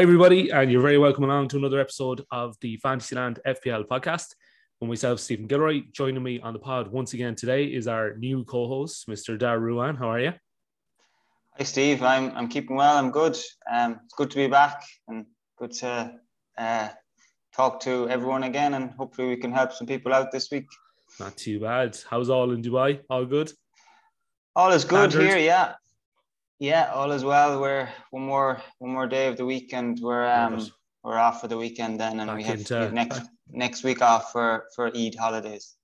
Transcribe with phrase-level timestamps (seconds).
[0.00, 4.28] Hi, everybody, and you're very welcome along to another episode of the Fantasyland FPL podcast.
[4.80, 8.42] With myself, Stephen Gilroy, joining me on the pod once again today is our new
[8.44, 9.38] co-host, Mr.
[9.38, 9.96] Dar Ruan.
[9.96, 10.32] How are you?
[11.58, 12.02] Hi, Steve.
[12.02, 12.96] I'm I'm keeping well.
[12.96, 13.36] I'm good.
[13.70, 15.26] Um, it's good to be back and
[15.58, 16.14] good to
[16.56, 16.88] uh,
[17.54, 20.68] talk to everyone again, and hopefully we can help some people out this week.
[21.18, 21.98] Not too bad.
[22.08, 23.00] How's all in Dubai?
[23.10, 23.52] All good?
[24.56, 25.28] All is good Standard.
[25.28, 25.44] here.
[25.44, 25.74] Yeah,
[26.60, 27.58] yeah, all is well.
[27.58, 29.98] We're one more one more day of the weekend.
[30.00, 30.64] We're um
[31.02, 33.82] we're off for the weekend then, and Back we have, into, we have next next
[33.82, 35.74] week off for for Eid holidays.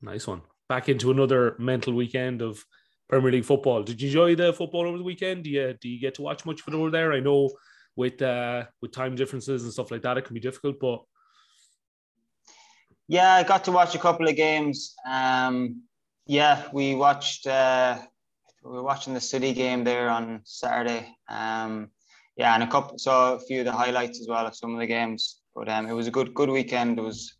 [0.00, 0.42] Nice one.
[0.68, 2.64] Back into another mental weekend of
[3.08, 3.82] Premier League football.
[3.82, 5.42] Did you enjoy the football over the weekend?
[5.42, 7.12] Do you do you get to watch much of it over there?
[7.12, 7.50] I know
[7.96, 11.00] with uh with time differences and stuff like that, it can be difficult, but
[13.08, 14.94] yeah, I got to watch a couple of games.
[15.04, 15.82] Um,
[16.26, 17.48] yeah, we watched.
[17.48, 17.98] Uh,
[18.64, 21.08] we were watching the City game there on Saturday.
[21.28, 21.90] Um,
[22.36, 24.80] yeah, and a couple, saw a few of the highlights as well of some of
[24.80, 25.40] the games.
[25.54, 26.98] But um, it was a good good weekend.
[26.98, 27.34] It was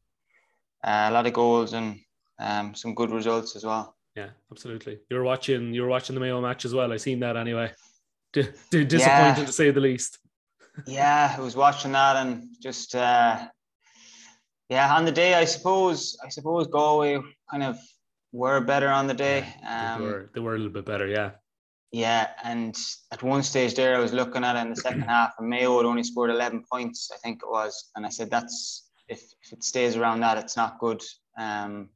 [0.85, 1.99] uh, a lot of goals and
[2.39, 3.97] um, some good results as well.
[4.17, 4.99] Yeah, absolutely.
[5.09, 6.93] You were watching you were watching the Mayo match as well.
[6.93, 7.73] I seen that anyway.
[8.33, 9.45] D- d- disappointed yeah.
[9.45, 10.19] to say the least.
[10.87, 13.47] yeah, I was watching that and just uh,
[14.71, 17.79] yeah, on the day I suppose I suppose Galway kind of
[18.33, 19.47] were better on the day.
[19.67, 21.33] Um, they, were, they were a little bit better, yeah.
[21.93, 22.75] Yeah, and
[23.13, 25.77] at one stage there, I was looking at it in the second half, and Mayo
[25.77, 27.91] had only scored 11 points, I think it was.
[27.95, 31.03] And I said, that's if, if it stays around that, it's not good.
[31.39, 31.91] Um,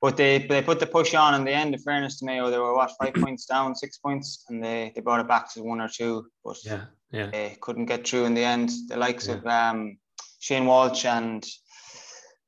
[0.00, 1.74] but they they put the push on in the end.
[1.74, 5.02] In fairness to Mayo, they were what five points down, six points, and they, they
[5.02, 6.26] brought it back to one or two.
[6.42, 8.70] But yeah, yeah, they couldn't get through in the end.
[8.88, 9.34] The likes yeah.
[9.34, 9.98] of um,
[10.38, 11.44] Shane Walsh and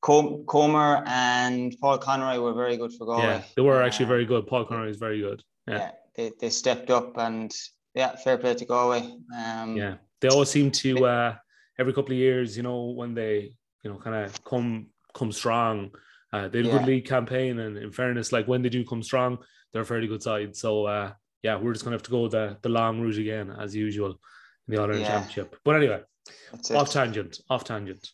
[0.02, 3.24] Com- Comer and Paul Conroy were very good for Galway.
[3.24, 4.46] Yeah, they were actually very good.
[4.46, 5.42] Paul Conroy is very good.
[5.68, 5.76] Yeah.
[5.76, 7.54] yeah, they, they stepped up and
[7.94, 9.02] yeah, fair play to Galway.
[9.36, 11.36] Um, yeah, they always seem to uh,
[11.78, 15.90] every couple of years, you know, when they you know kind of come come strong.
[16.32, 16.78] Uh, they had a yeah.
[16.78, 19.38] good league campaign, and in fairness, like when they do come strong,
[19.72, 20.56] they're a fairly good side.
[20.56, 21.12] So uh,
[21.42, 24.10] yeah, we're just gonna have to go the the long route again as usual
[24.66, 25.08] in the All Ireland yeah.
[25.08, 25.56] Championship.
[25.64, 26.00] But anyway,
[26.74, 28.10] off tangent, off tangent.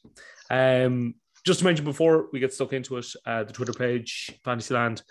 [0.50, 1.15] Um,
[1.48, 5.03] just to mention before we get stuck into it, uh, the Twitter page, Fantasyland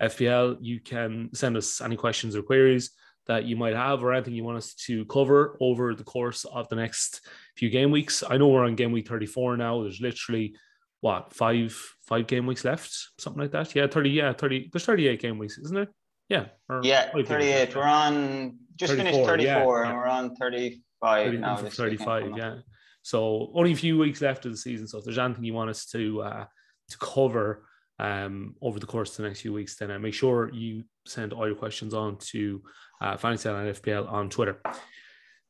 [0.00, 2.92] FPL, you can send us any questions or queries
[3.26, 6.68] that you might have or anything you want us to cover over the course of
[6.68, 8.22] the next few game weeks.
[8.22, 9.82] I know we're on game week 34 now.
[9.82, 10.54] There's literally
[11.00, 11.76] what five
[12.06, 13.74] five game weeks left, something like that.
[13.74, 15.88] Yeah, 30, yeah, 30, there's 38 game weeks, isn't there?
[16.28, 16.46] Yeah.
[16.82, 17.74] Yeah, 38.
[17.74, 19.96] We're on just finished 34 yeah, and yeah.
[19.96, 21.56] we're on 35 30, now.
[21.56, 22.54] 35, yeah.
[23.02, 24.86] So only a few weeks left of the season.
[24.86, 26.44] So if there's anything you want us to uh,
[26.88, 27.66] to cover
[27.98, 31.32] um, over the course of the next few weeks, then uh, make sure you send
[31.32, 32.62] all your questions on to
[33.00, 34.60] uh, Fantasyland FPL on Twitter.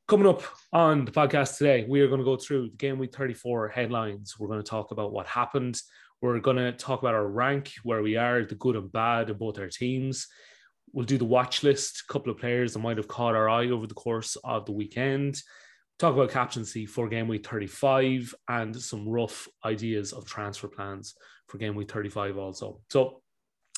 [0.09, 3.15] Coming up on the podcast today, we are going to go through the game week
[3.15, 4.35] 34 headlines.
[4.39, 5.81] We're going to talk about what happened.
[6.21, 9.39] We're going to talk about our rank, where we are, the good and bad of
[9.39, 10.27] both our teams.
[10.93, 13.71] We'll do the watch list, a couple of players that might have caught our eye
[13.71, 15.41] over the course of the weekend
[16.01, 21.15] talk about captaincy for game week 35 and some rough ideas of transfer plans
[21.47, 22.81] for game week 35 also.
[22.89, 23.21] So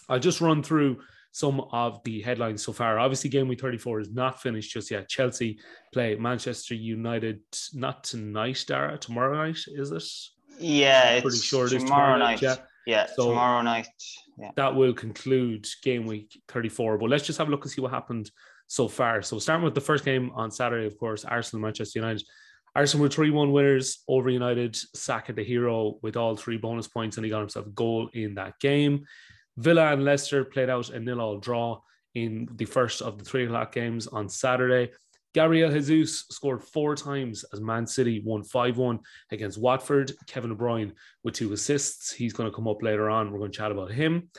[0.09, 1.01] I'll just run through
[1.33, 2.99] some of the headlines so far.
[2.99, 5.09] Obviously, game week 34 is not finished just yet.
[5.09, 5.59] Chelsea
[5.93, 7.41] play Manchester United
[7.73, 9.01] not tonight, Darragh.
[9.01, 10.05] Tomorrow night, is it?
[10.61, 12.43] Yeah, I'm pretty sure it is tomorrow, tomorrow night.
[12.43, 12.57] Yeah,
[12.87, 13.89] yeah so tomorrow night.
[14.39, 14.51] Yeah.
[14.57, 16.99] That will conclude game week 34.
[16.99, 18.31] But let's just have a look and see what happened
[18.73, 19.21] so far.
[19.21, 22.25] So starting with the first game on Saturday, of course, Arsenal Manchester United.
[22.75, 24.75] Arsenal were 3 1 winners over United.
[24.97, 28.35] Saka, the hero, with all three bonus points, and he got himself a goal in
[28.37, 29.05] that game.
[29.59, 31.83] Villa and Leicester played out a nil all draw
[32.15, 34.91] in the first of the three o'clock games on Saturday.
[35.35, 39.01] Gabriel Jesus scored four times as Man City won 5 1
[39.33, 40.13] against Watford.
[40.27, 40.93] Kevin Bruyne
[41.25, 42.11] with two assists.
[42.11, 43.33] He's going to come up later on.
[43.33, 44.31] We're going to chat about him.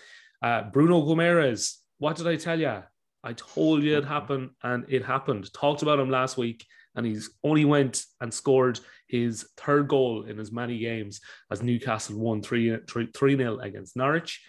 [0.42, 2.82] Uh, Bruno Guimaraes, what did I tell you?
[3.24, 5.52] I told you it happened, and it happened.
[5.54, 6.66] Talked about him last week,
[6.96, 11.22] and he's only went and scored his third goal in as many games
[11.52, 14.42] as Newcastle won 3 3 0 against Norwich.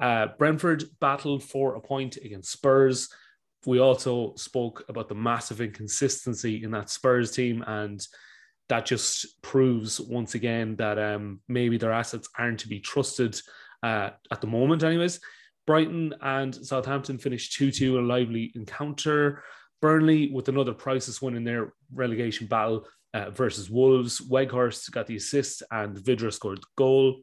[0.00, 3.08] Uh, Brentford battled for a point against Spurs.
[3.66, 8.04] We also spoke about the massive inconsistency in that Spurs team, and
[8.68, 13.40] that just proves once again that um, maybe their assets aren't to be trusted
[13.82, 15.20] uh, at the moment, anyways.
[15.66, 19.42] Brighton and Southampton finished 2 2 in a lively encounter.
[19.80, 24.20] Burnley with another priceless win in their relegation battle uh, versus Wolves.
[24.20, 27.20] Weghorst got the assist and Vydra scored the goal.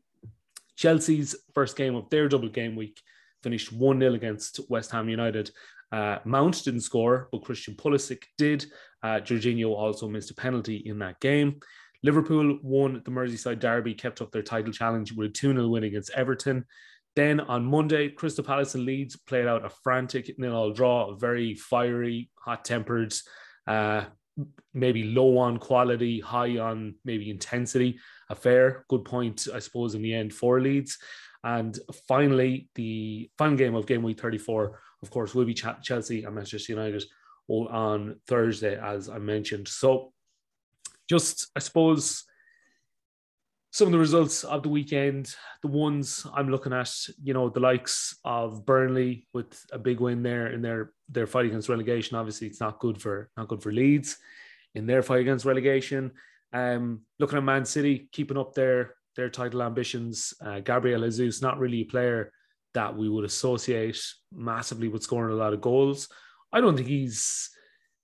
[0.75, 2.99] Chelsea's first game of their double game week
[3.43, 5.51] finished 1 0 against West Ham United.
[5.91, 8.65] Uh, Mount didn't score, but Christian Pulisic did.
[9.03, 11.59] Uh, Jorginho also missed a penalty in that game.
[12.03, 15.83] Liverpool won the Merseyside Derby, kept up their title challenge with a 2 0 win
[15.83, 16.65] against Everton.
[17.15, 22.29] Then on Monday, Crystal Palace and Leeds played out a frantic nil-all draw, very fiery,
[22.35, 23.13] hot-tempered,
[23.67, 24.05] uh,
[24.73, 27.99] maybe low on quality, high on maybe intensity
[28.29, 28.85] affair.
[28.89, 30.97] Good point, I suppose, in the end for Leeds.
[31.43, 31.77] And
[32.07, 36.73] finally, the final game of game week 34, of course, will be Chelsea and Manchester
[36.73, 37.03] United
[37.47, 39.67] all on Thursday, as I mentioned.
[39.67, 40.13] So,
[41.09, 42.23] just I suppose
[43.71, 47.61] some of the results of the weekend, the ones I'm looking at, you know, the
[47.61, 52.17] likes of Burnley with a big win there in their their fight against relegation.
[52.17, 54.17] Obviously, it's not good for not good for Leeds
[54.75, 56.11] in their fight against relegation.
[56.53, 60.33] Um, looking at Man City keeping up their their title ambitions.
[60.45, 62.33] Uh, Gabriel Jesus, not really a player
[62.73, 64.01] that we would associate
[64.33, 66.09] massively with scoring a lot of goals.
[66.51, 67.49] I don't think he's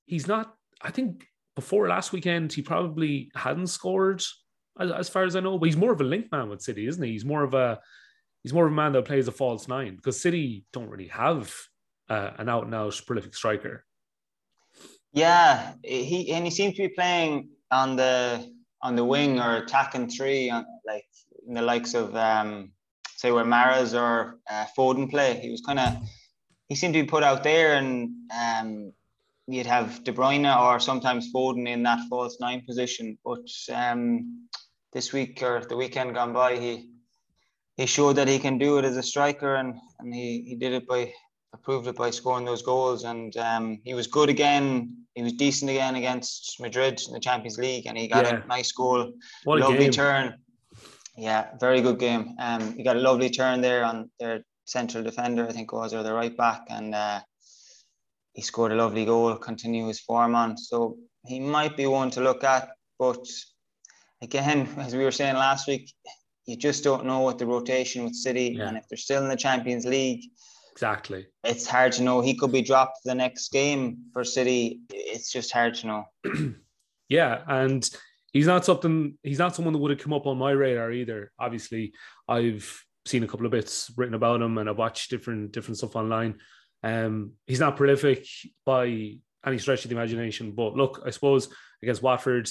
[0.05, 0.55] he's not.
[0.81, 1.25] I think
[1.57, 4.23] before last weekend he probably hadn't scored
[4.79, 5.57] as, far as I know.
[5.57, 7.11] But he's more of a link man with City, isn't he?
[7.11, 7.79] He's more of a
[8.43, 11.53] he's more of a man that plays a false nine because City don't really have
[12.09, 13.85] uh, an out and out prolific striker.
[15.13, 18.49] Yeah, he and he seems to be playing on the
[18.81, 21.05] on the wing or attacking three, on, like
[21.47, 22.71] in the likes of um,
[23.15, 25.39] say where Mahrez or uh, Foden play.
[25.39, 25.97] He was kind of
[26.69, 28.91] he seemed to be put out there, and um,
[29.47, 33.17] you'd have De Bruyne or sometimes Foden in that false nine position.
[33.23, 34.47] But um,
[34.93, 36.89] this week or the weekend gone by, he
[37.75, 40.73] he showed that he can do it as a striker, and and he he did
[40.73, 41.13] it by
[41.63, 43.03] proved it by scoring those goals.
[43.03, 44.95] And um, he was good again.
[45.15, 48.41] He was decent again against Madrid in the Champions League, and he got yeah.
[48.43, 49.11] a nice goal.
[49.43, 49.91] What lovely game.
[49.91, 50.35] turn.
[51.17, 52.35] Yeah, very good game.
[52.39, 55.93] Um, he got a lovely turn there on their central defender, I think it was,
[55.93, 57.21] or the right back, and uh,
[58.33, 59.35] he scored a lovely goal.
[59.35, 62.69] Continue his form on, so he might be one to look at.
[62.99, 63.25] But
[64.21, 65.93] again, as we were saying last week,
[66.45, 68.67] you just don't know what the rotation with City, yeah.
[68.67, 70.23] and if they're still in the Champions League,
[70.77, 71.25] Exactly.
[71.43, 72.21] It's hard to know.
[72.21, 74.81] He could be dropped the next game for City.
[74.91, 76.05] It's just hard to know.
[77.09, 77.89] yeah, and
[78.31, 79.17] he's not something.
[79.23, 81.31] He's not someone that would have come up on my radar either.
[81.39, 81.93] Obviously,
[82.27, 85.95] I've seen a couple of bits written about him, and I've watched different different stuff
[85.95, 86.35] online.
[86.83, 88.27] Um, he's not prolific
[88.63, 91.49] by any stretch of the imagination, but look, I suppose
[91.81, 92.47] against Watford,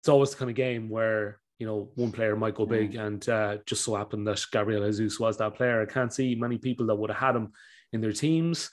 [0.00, 3.28] it's always the kind of game where you know, one player might go big, and
[3.28, 5.82] uh, just so happened that Gabriel Jesus was that player.
[5.82, 7.52] I can't see many people that would have had him
[7.92, 8.70] in their teams.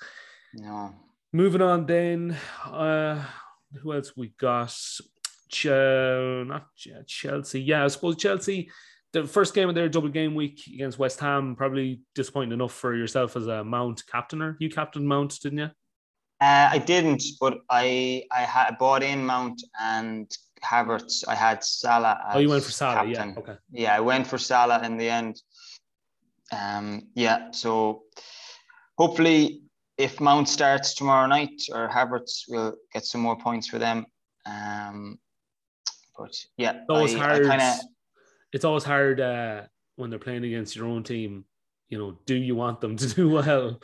[0.54, 0.94] No.
[1.33, 3.25] Moving on, then, uh,
[3.81, 4.74] who else we got?
[5.50, 6.68] Ch- not
[7.07, 7.62] Chelsea.
[7.62, 8.69] Yeah, I suppose Chelsea.
[9.13, 12.94] The first game of their double game week against West Ham probably disappointing enough for
[12.94, 14.57] yourself as a Mount captainer.
[14.60, 15.69] You captain Mount, didn't you?
[16.42, 20.30] Uh, I didn't, but I I had bought in Mount and
[20.65, 21.23] Havertz.
[21.27, 22.19] I had Salah.
[22.33, 23.33] oh, you went for Salah, captain.
[23.33, 23.39] yeah.
[23.39, 23.56] Okay.
[23.71, 25.41] Yeah, I went for Salah in the end.
[26.51, 28.03] Um, yeah, so
[28.97, 29.62] hopefully,
[29.97, 34.06] if Mount starts tomorrow night or Havertz, we'll get some more points for them.
[34.45, 35.19] Um,
[36.17, 37.45] but yeah, it's always I, hard.
[37.45, 37.73] I kinda...
[38.53, 39.63] It's always hard uh,
[39.95, 41.45] when they're playing against your own team.
[41.89, 43.79] You know, do you want them to do well,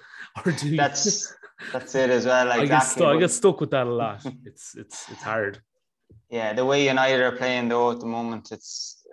[0.46, 0.78] or do you...
[0.78, 1.34] that's
[1.72, 2.52] that's it as well.
[2.52, 2.64] Exactly.
[2.76, 3.16] I get stuck.
[3.16, 4.26] I get stuck with that a lot.
[4.46, 5.62] it's it's it's hard
[6.30, 9.04] yeah, the way United are playing though at the moment, it's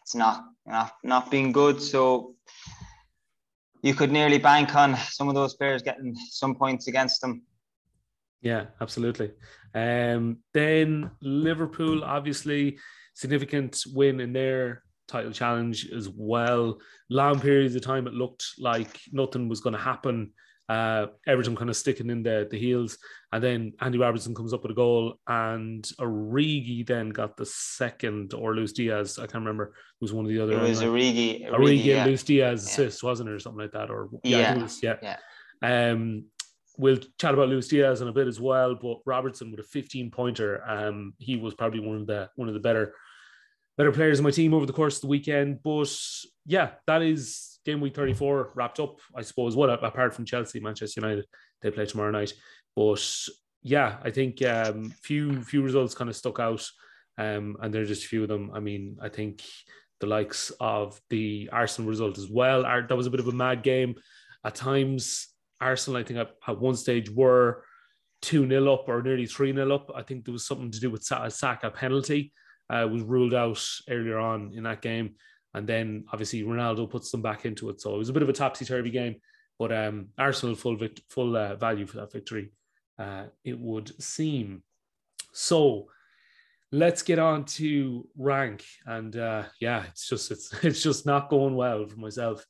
[0.00, 1.80] it's not not not being good.
[1.80, 2.34] So
[3.82, 7.42] you could nearly bank on some of those players getting some points against them.
[8.42, 9.32] Yeah, absolutely.
[9.74, 12.78] Um, then Liverpool, obviously,
[13.14, 16.78] significant win in their title challenge as well.
[17.08, 20.32] Long periods of time, it looked like nothing was going to happen
[20.70, 22.96] uh, Everton kind of sticking in the, the heels.
[23.32, 28.34] And then Andy Robertson comes up with a goal, and Origi then got the second,
[28.34, 29.18] or Luis Diaz.
[29.18, 30.52] I can't remember who's one of the other.
[30.52, 31.44] It was Origi.
[31.44, 31.96] Origi, Origi yeah.
[31.96, 32.70] and Luis Diaz yeah.
[32.70, 33.90] assist, wasn't it, or something like that?
[33.90, 34.62] Or yeah, yeah.
[34.62, 34.96] Was, yeah.
[35.02, 35.16] yeah.
[35.90, 36.26] Um,
[36.78, 40.12] we'll chat about Luis Diaz in a bit as well, but Robertson with a 15
[40.12, 42.94] pointer, um, he was probably one of the one of the better
[43.76, 45.64] better players in my team over the course of the weekend.
[45.64, 45.92] But
[46.46, 49.56] yeah, that is game week 34 wrapped up, I suppose.
[49.56, 51.26] What well, apart from Chelsea, Manchester United,
[51.62, 52.32] they play tomorrow night.
[52.76, 53.04] But
[53.62, 56.66] yeah, I think um, few few results kind of stuck out,
[57.18, 58.50] um, and are just a few of them.
[58.54, 59.42] I mean, I think
[60.00, 62.62] the likes of the Arsenal result as well.
[62.62, 63.96] That was a bit of a mad game
[64.44, 65.28] at times.
[65.60, 67.64] Arsenal, I think, at, at one stage were
[68.22, 69.90] 2 0 up or nearly 3 0 up.
[69.94, 72.32] I think there was something to do with a Saka penalty,
[72.70, 75.16] uh, was ruled out earlier on in that game.
[75.54, 77.80] And then obviously Ronaldo puts them back into it.
[77.80, 79.16] So it was a bit of a topsy turvy game.
[79.58, 82.50] But um, Arsenal full vic- full uh, value for that victory,
[82.98, 84.62] uh, it would seem.
[85.32, 85.88] So
[86.72, 91.54] let's get on to rank, and uh, yeah, it's just it's it's just not going
[91.54, 92.44] well for myself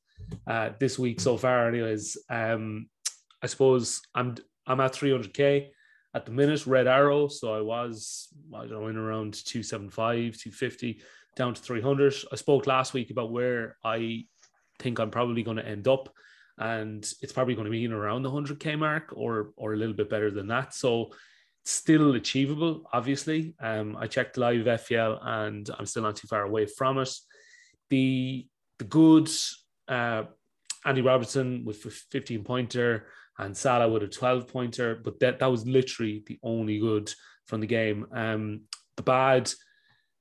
[0.46, 1.68] uh, this week so far.
[1.68, 2.88] Anyways, um,
[3.42, 5.68] I suppose I'm I'm at 300k
[6.14, 7.28] at the minute, red arrow.
[7.28, 11.02] So I was I don't know in around 275, 250
[11.40, 12.14] down to 300.
[12.30, 14.26] I spoke last week about where I
[14.78, 16.10] think I'm probably going to end up,
[16.58, 19.94] and it's probably going to be in around the 100k mark or or a little
[19.94, 20.74] bit better than that.
[20.74, 21.12] So
[21.64, 23.54] still achievable, obviously.
[23.58, 27.12] Um, I checked live FPL and I'm still not too far away from it.
[27.88, 28.46] The
[28.78, 29.30] the good
[29.88, 30.24] uh,
[30.84, 33.06] Andy Robertson with a 15 pointer
[33.38, 37.10] and Salah with a 12 pointer, but that, that was literally the only good
[37.46, 38.06] from the game.
[38.12, 38.62] Um,
[38.98, 39.50] the bad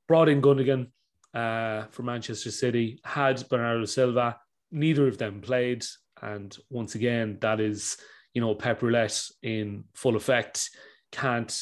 [0.08, 0.88] brought in Gundogan
[1.34, 4.38] uh, for Manchester City, had Bernardo Silva.
[4.72, 5.86] Neither of them played.
[6.22, 7.98] And once again, that is,
[8.34, 10.70] you know, pep roulette in full effect.
[11.12, 11.58] Can't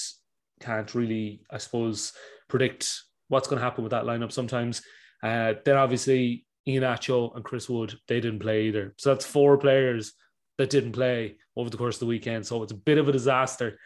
[0.59, 2.13] can't really, I suppose,
[2.49, 4.81] predict what's going to happen with that lineup sometimes.
[5.21, 8.93] Uh, then obviously Iheanacho and Chris Wood, they didn't play either.
[8.97, 10.13] So that's four players
[10.57, 12.45] that didn't play over the course of the weekend.
[12.45, 13.77] So it's a bit of a disaster.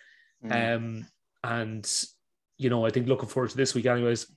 [0.46, 0.76] Mm.
[0.76, 1.08] Um,
[1.44, 2.06] and,
[2.58, 4.32] you know, I think looking forward to this week, anyways.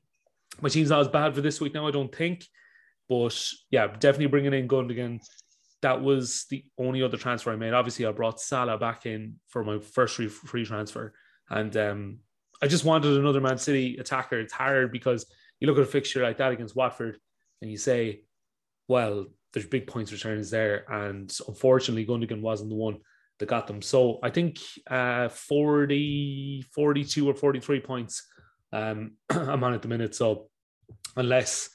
[0.60, 2.46] My team's not as bad for this week now, I don't think.
[3.08, 3.38] But
[3.70, 5.20] yeah, definitely bringing in Gundogan.
[5.82, 7.74] That was the only other transfer I made.
[7.74, 11.12] Obviously, I brought Salah back in for my first free, free transfer.
[11.50, 12.18] And um,
[12.62, 14.40] I just wanted another Man City attacker.
[14.40, 15.26] It's hard because
[15.60, 17.18] you look at a fixture like that against Watford
[17.60, 18.22] and you say,
[18.88, 20.90] well, there's big points returns there.
[20.90, 22.98] And unfortunately, Gundogan wasn't the one
[23.38, 23.82] that got them.
[23.82, 24.58] So I think
[24.90, 28.26] uh, 40, 42 or 43 points
[28.74, 30.14] um, I'm on at the minute.
[30.14, 30.48] So
[31.16, 31.70] unless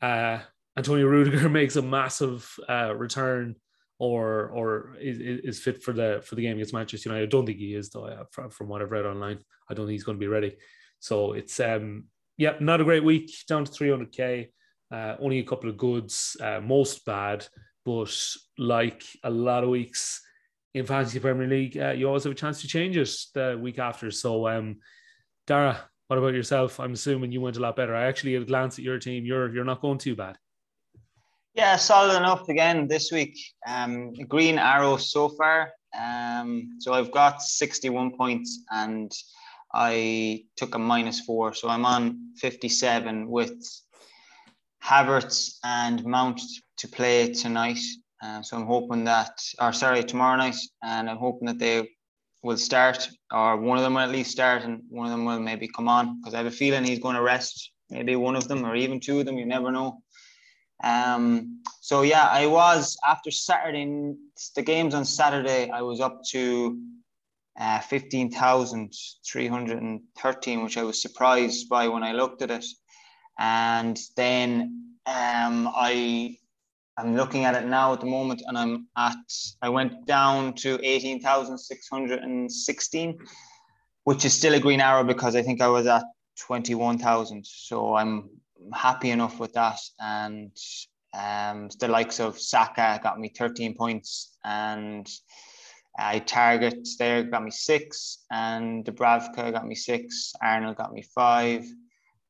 [0.00, 0.38] uh,
[0.76, 3.56] Antonio Rudiger makes a massive uh, return
[3.98, 7.44] or or is, is fit for the for the game against Manchester United, I don't
[7.44, 8.24] think he is though.
[8.30, 10.56] From, what I've read online, I don't think he's going to be ready.
[11.00, 12.04] So it's um
[12.38, 13.30] yeah, not a great week.
[13.46, 14.48] Down to 300k.
[14.90, 17.46] Uh, only a couple of goods, uh, most bad,
[17.84, 18.12] but
[18.58, 20.20] like a lot of weeks
[20.74, 23.78] in fantasy Premier League, uh, you always have a chance to change it the week
[23.78, 24.10] after.
[24.10, 24.78] So, um,
[25.46, 25.78] Darragh,
[26.10, 26.80] what about yourself?
[26.80, 27.94] I'm assuming you went a lot better.
[27.94, 29.24] I actually had a glance at your team.
[29.24, 30.36] You're you're not going too bad.
[31.54, 33.38] Yeah, solid enough again this week.
[33.64, 35.70] Um, green arrow so far.
[35.96, 39.12] Um, so I've got 61 points and
[39.72, 41.54] I took a minus four.
[41.54, 43.54] So I'm on 57 with
[44.82, 46.40] Havertz and Mount
[46.78, 47.78] to play tonight.
[48.20, 51.88] Uh, so I'm hoping that, or sorry, tomorrow night, and I'm hoping that they
[52.42, 55.40] will start, or one of them will at least start, and one of them will
[55.40, 58.48] maybe come on because I have a feeling he's going to rest maybe one of
[58.48, 59.36] them or even two of them.
[59.36, 60.02] You never know.
[60.82, 64.14] Um, so yeah, I was after Saturday,
[64.56, 66.80] the games on Saturday, I was up to
[67.58, 72.64] uh, 15,313, which I was surprised by when I looked at it
[73.38, 76.36] and then um, I
[76.96, 79.16] I'm looking at it now at the moment, and I'm at
[79.62, 83.18] I went down to eighteen thousand six hundred and sixteen,
[84.04, 86.04] which is still a green arrow because I think I was at
[86.38, 87.46] twenty one thousand.
[87.46, 88.28] So I'm
[88.74, 90.50] happy enough with that, and
[91.14, 95.08] um, the likes of Saka got me thirteen points, and
[95.98, 101.62] I target there got me six, and Dubravka got me six, Arnold got me five.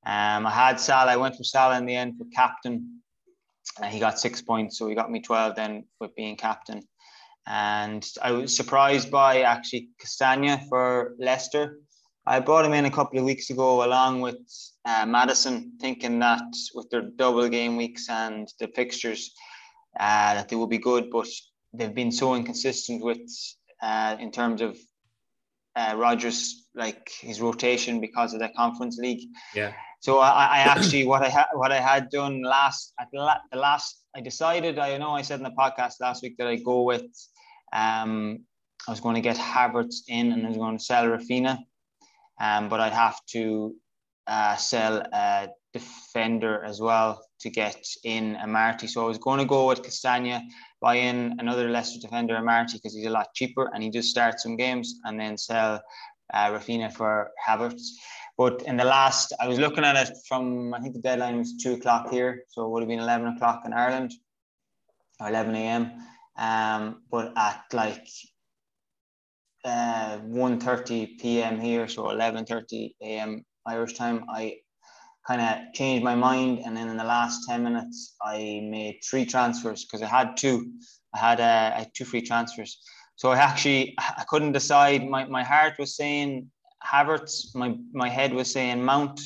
[0.06, 1.12] Um, I had Salah.
[1.12, 3.02] I went for Salah in the end for captain.
[3.80, 6.82] Uh, he got six points, so he got me 12 then with being captain.
[7.46, 11.78] And I was surprised by actually Castagna for Leicester.
[12.26, 14.38] I brought him in a couple of weeks ago along with
[14.84, 16.42] uh, Maddison, thinking that
[16.74, 19.32] with their double game weeks and the fixtures,
[19.98, 21.10] uh, that they will be good.
[21.10, 21.28] But
[21.72, 23.20] they've been so inconsistent with
[23.82, 24.76] uh, in terms of
[25.74, 29.28] uh, Rodgers, like his rotation because of the Conference League.
[29.54, 29.72] Yeah.
[30.00, 33.58] So I, I actually what I had what I had done last at the, the
[33.58, 36.82] last I decided I know I said in the podcast last week that I go
[36.82, 37.04] with
[37.72, 38.40] um
[38.88, 41.58] I was going to get Havertz in and I was going to sell Raphinha,
[42.40, 43.74] um but I'd have to
[44.26, 48.88] uh, sell a defender as well to get in Amartey.
[48.88, 50.42] So I was going to go with Castagna,
[50.80, 54.42] buy in another Leicester defender Amartey because he's a lot cheaper and he just starts
[54.42, 55.80] some games and then sell
[56.32, 56.58] uh,
[56.90, 57.82] for Havertz.
[58.36, 61.56] But in the last, I was looking at it from, I think the deadline was
[61.62, 62.44] two o'clock here.
[62.48, 64.12] So it would have been 11 o'clock in Ireland
[65.20, 65.92] or 11 a.m.
[66.38, 68.06] Um, but at like
[69.64, 71.60] uh, 1.30 p.m.
[71.60, 73.44] here, so 11.30 a.m.
[73.66, 74.56] Irish time, I
[75.26, 76.60] kind of changed my mind.
[76.64, 80.72] And then in the last 10 minutes, I made three transfers because I had two.
[81.14, 82.80] I had, uh, I had two free transfers.
[83.20, 85.06] So I actually I couldn't decide.
[85.06, 86.50] My, my heart was saying
[86.82, 89.20] Havertz, my, my head was saying Mount.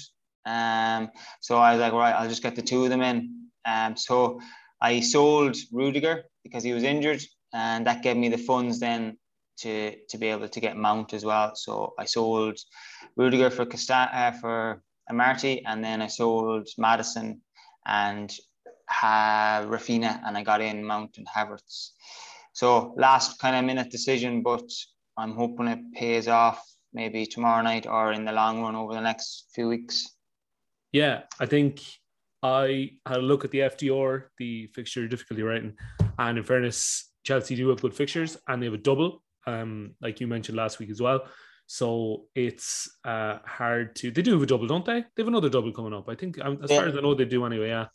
[0.44, 1.10] Um,
[1.40, 3.46] so I was like, right, I'll just get the two of them in.
[3.64, 4.40] Um, so
[4.80, 7.22] I sold Rudiger because he was injured,
[7.52, 9.16] and that gave me the funds then
[9.58, 11.54] to to be able to get Mount as well.
[11.54, 12.58] So I sold
[13.16, 17.42] Rudiger for Casta- uh, for Amartey, and then I sold Maddison
[17.86, 18.28] and
[18.90, 21.90] ha- Raphinha, and I got in Mount and Havertz.
[22.54, 24.68] So last kind of minute decision, but
[25.18, 29.00] I'm hoping it pays off maybe tomorrow night or in the long run over the
[29.00, 30.08] next few weeks.
[30.92, 31.82] Yeah, I think
[32.42, 35.76] I had a look at the FDR, the fixture difficulty rating,
[36.18, 40.20] and in fairness, Chelsea do have good fixtures and they have a double, um, like
[40.20, 41.26] you mentioned last week as well.
[41.66, 44.10] So it's uh, hard to.
[44.10, 45.00] They do have a double, don't they?
[45.00, 46.08] They have another double coming up.
[46.08, 47.68] I think, as far as I know, they do anyway.
[47.68, 47.86] Yeah.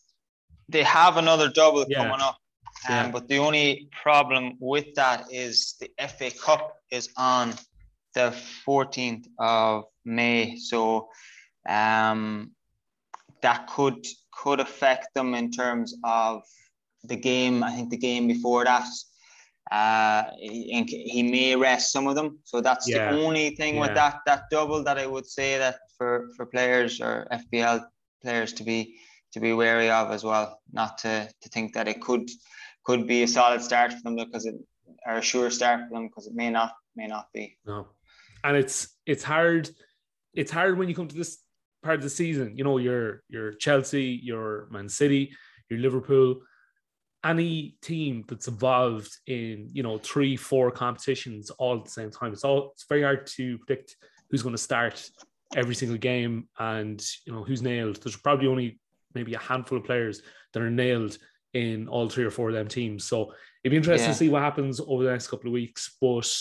[0.67, 1.97] They have another double yeah.
[1.97, 2.37] coming up,
[2.87, 3.11] um, yeah.
[3.11, 7.53] but the only problem with that is the FA Cup is on
[8.15, 8.33] the
[8.67, 11.09] 14th of May, so
[11.67, 12.51] um,
[13.41, 16.43] that could could affect them in terms of
[17.03, 17.63] the game.
[17.63, 18.87] I think the game before that
[19.71, 22.39] uh, he, he may rest some of them.
[22.43, 23.11] So that's yeah.
[23.11, 23.81] the only thing yeah.
[23.81, 27.85] with that that double that I would say that for for players or FPL
[28.21, 28.95] players to be
[29.33, 30.59] to be wary of as well.
[30.71, 32.29] Not to to think that it could
[32.83, 34.55] could be a solid start for them because it
[35.05, 37.57] or a sure start for them because it may not may not be.
[37.65, 37.87] No,
[38.43, 39.69] and it's it's hard.
[40.33, 41.39] It's hard when you come to this
[41.83, 42.57] part of the season.
[42.57, 45.31] You know, you're you're Chelsea, you're Man City,
[45.69, 46.41] you're Liverpool
[47.23, 52.31] any team that's involved in you know three four competitions all at the same time
[52.31, 53.97] it's all it's very hard to predict
[54.29, 55.09] who's going to start
[55.55, 58.79] every single game and you know who's nailed there's probably only
[59.15, 60.21] maybe a handful of players
[60.53, 61.17] that are nailed
[61.53, 64.13] in all three or four of them teams so it'd be interesting yeah.
[64.13, 66.31] to see what happens over the next couple of weeks but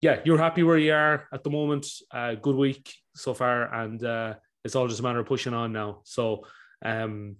[0.00, 4.04] yeah you're happy where you are at the moment uh, good week so far and
[4.04, 6.44] uh, it's all just a matter of pushing on now so
[6.84, 7.36] um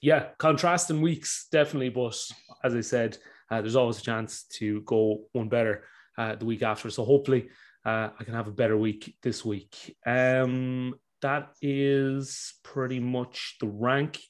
[0.00, 2.16] yeah, contrasting weeks definitely, but
[2.62, 3.18] as I said,
[3.50, 5.84] uh, there's always a chance to go one better
[6.16, 6.90] uh, the week after.
[6.90, 7.48] So hopefully,
[7.84, 9.96] uh, I can have a better week this week.
[10.06, 14.20] Um, that is pretty much the rank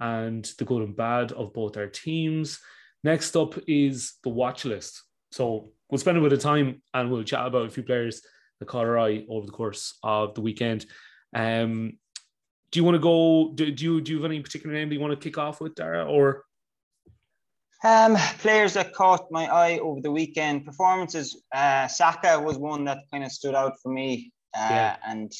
[0.00, 2.58] and the good and bad of both our teams.
[3.04, 5.02] Next up is the watch list.
[5.30, 8.22] So we'll spend a bit of time and we'll chat about a few players
[8.58, 10.86] that caught our eye over the course of the weekend.
[11.34, 11.98] Um,
[12.70, 13.52] do you want to go?
[13.54, 15.60] Do, do you do you have any particular name that you want to kick off
[15.60, 16.08] with, Darragh?
[16.08, 16.44] Or
[17.84, 21.40] um, players that caught my eye over the weekend performances.
[21.54, 24.96] Uh, Saka was one that kind of stood out for me, uh, yeah.
[25.06, 25.32] and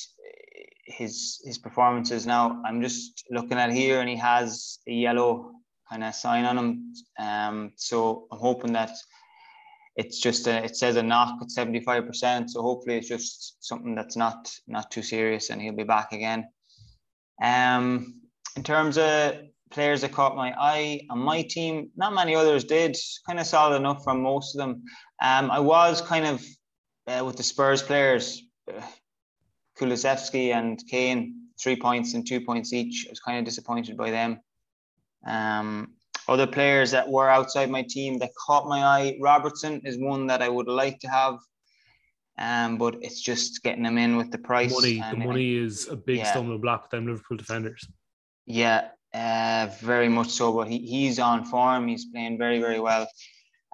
[0.86, 2.26] his his performances.
[2.26, 5.52] Now I'm just looking at here, and he has a yellow
[5.90, 6.92] kind of sign on him.
[7.18, 8.90] Um, so I'm hoping that
[9.96, 12.50] it's just a, it says a knock at 75%.
[12.50, 16.48] So hopefully it's just something that's not not too serious, and he'll be back again.
[17.42, 18.20] Um,
[18.56, 19.36] in terms of
[19.70, 22.96] players that caught my eye on my team, not many others did.
[23.26, 24.82] Kind of solid enough from most of them.
[25.22, 26.44] Um, I was kind of
[27.06, 28.80] uh, with the Spurs players, uh,
[29.78, 33.06] Kulusevski and Kane, three points and two points each.
[33.06, 34.40] I was kind of disappointed by them.
[35.26, 35.92] Um,
[36.28, 40.42] other players that were outside my team that caught my eye, Robertson is one that
[40.42, 41.38] I would like to have
[42.38, 44.72] um, but it's just getting them in with the price.
[44.72, 46.30] Money, the money is a big yeah.
[46.30, 47.88] stumbling block with them Liverpool defenders.
[48.44, 50.52] Yeah, uh, very much so.
[50.52, 51.88] But he, he's on form.
[51.88, 53.08] He's playing very, very well.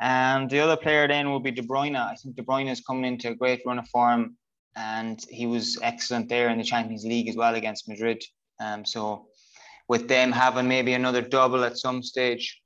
[0.00, 1.96] And the other player then will be De Bruyne.
[1.96, 4.36] I think De Bruyne is coming into a great run of form,
[4.76, 8.22] and he was excellent there in the Champions League as well against Madrid.
[8.60, 9.26] Um, so
[9.88, 12.60] with them having maybe another double at some stage,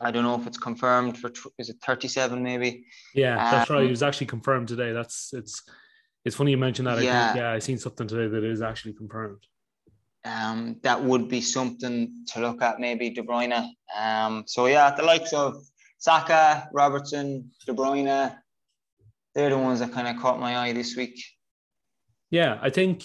[0.00, 2.86] I don't know if it's confirmed for is it 37 maybe.
[3.14, 3.86] Yeah, that's um, right.
[3.86, 4.92] It was actually confirmed today.
[4.92, 5.62] That's it's
[6.24, 7.02] it's funny you mentioned that.
[7.02, 9.46] Yeah, I think, yeah, I seen something today that is actually confirmed.
[10.24, 13.70] Um, that would be something to look at, maybe De Bruyne.
[13.96, 15.56] Um, so yeah, the likes of
[15.98, 18.36] Saka, Robertson, De Bruyne,
[19.34, 21.22] they're the ones that kind of caught my eye this week.
[22.30, 23.04] Yeah, I think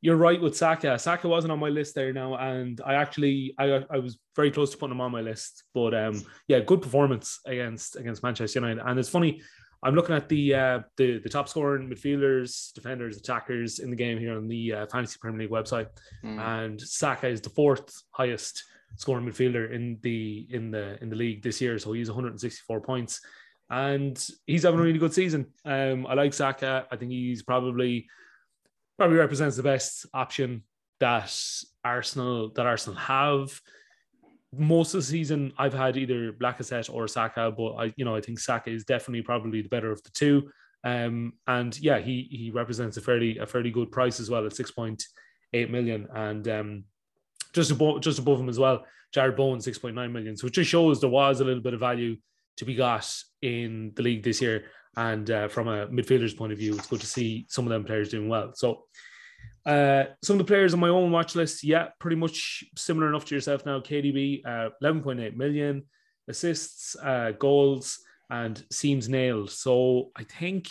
[0.00, 0.98] you're right with Saka.
[0.98, 4.70] Saka wasn't on my list there now, and I actually I, I was very close
[4.70, 5.64] to putting him on my list.
[5.72, 8.82] But um, yeah, good performance against against Manchester United.
[8.84, 9.40] And it's funny,
[9.84, 14.18] I'm looking at the uh, the the top scoring midfielders, defenders, attackers in the game
[14.18, 15.88] here on the uh, Fantasy Premier League website,
[16.24, 16.38] mm.
[16.38, 18.64] and Saka is the fourth highest
[18.96, 21.78] scoring midfielder in the in the in the league this year.
[21.78, 23.20] So he's 164 points,
[23.70, 25.46] and he's having a really good season.
[25.64, 26.86] Um, I like Saka.
[26.90, 28.06] I think he's probably
[28.98, 30.62] probably represents the best option
[31.00, 31.34] that
[31.84, 33.60] Arsenal that Arsenal have.
[34.56, 38.20] Most of the season, I've had either Lacazette or Saka, but I, you know, I
[38.20, 40.50] think Saka is definitely probably the better of the two.
[40.84, 44.54] Um, and yeah, he he represents a fairly a fairly good price as well at
[44.54, 45.02] six point
[45.52, 46.84] eight million, and um,
[47.52, 50.36] just above just above him as well, Jarrod Bowen six point nine million.
[50.36, 52.16] So it just shows there was a little bit of value
[52.56, 53.10] to be got
[53.42, 54.66] in the league this year.
[54.96, 57.84] And uh, from a midfielder's point of view, it's good to see some of them
[57.84, 58.52] players doing well.
[58.54, 58.84] So
[59.66, 63.24] uh, some of the players on my own watch list, yeah, pretty much similar enough
[63.26, 63.80] to yourself now.
[63.80, 65.84] KDB, uh, 11.8 million
[66.28, 67.98] assists, uh, goals,
[68.30, 69.50] and seems nailed.
[69.50, 70.68] So I think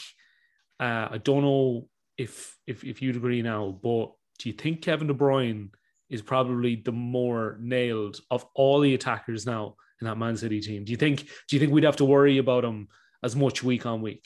[0.80, 5.08] uh, I don't know if if if you'd agree now, but do you think Kevin
[5.08, 5.70] De Bruyne
[6.10, 10.86] is probably the more nailed of all the attackers now in that Man City team?
[10.86, 12.88] Do you think do you think we'd have to worry about him
[13.24, 14.26] as much week on week?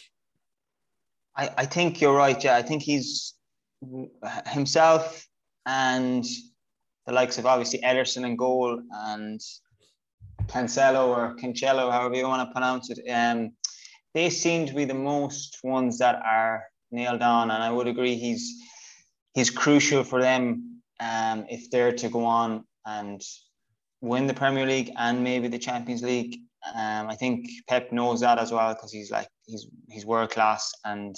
[1.35, 2.41] I, I think you're right.
[2.43, 3.33] Yeah, I think he's
[4.47, 5.27] himself
[5.65, 6.25] and
[7.05, 9.39] the likes of obviously Ederson and goal and
[10.47, 12.99] Cancelo or Cancelo, however you want to pronounce it.
[13.09, 13.51] Um,
[14.13, 18.15] they seem to be the most ones that are nailed on, and I would agree
[18.15, 18.55] he's
[19.33, 23.21] he's crucial for them um, if they're to go on and
[24.01, 26.37] win the Premier League and maybe the Champions League.
[26.75, 30.71] Um, I think Pep knows that as well because he's like he's he's world class
[30.85, 31.15] and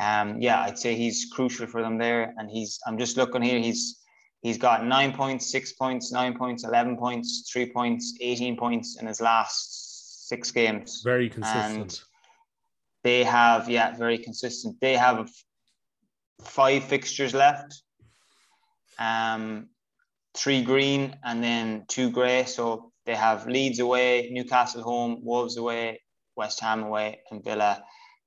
[0.00, 2.34] um, yeah, I'd say he's crucial for them there.
[2.36, 3.58] And he's I'm just looking here.
[3.58, 4.00] He's
[4.42, 9.06] he's got nine points, six points, nine points, eleven points, three points, eighteen points in
[9.06, 11.02] his last six games.
[11.04, 11.76] Very consistent.
[11.76, 12.00] And
[13.02, 14.76] they have yeah, very consistent.
[14.80, 15.30] They have
[16.42, 17.82] five fixtures left.
[18.98, 19.68] Um,
[20.38, 22.44] three green and then two grey.
[22.44, 26.00] So they have Leeds away, Newcastle home, Wolves away,
[26.36, 27.82] West Ham away, and Villa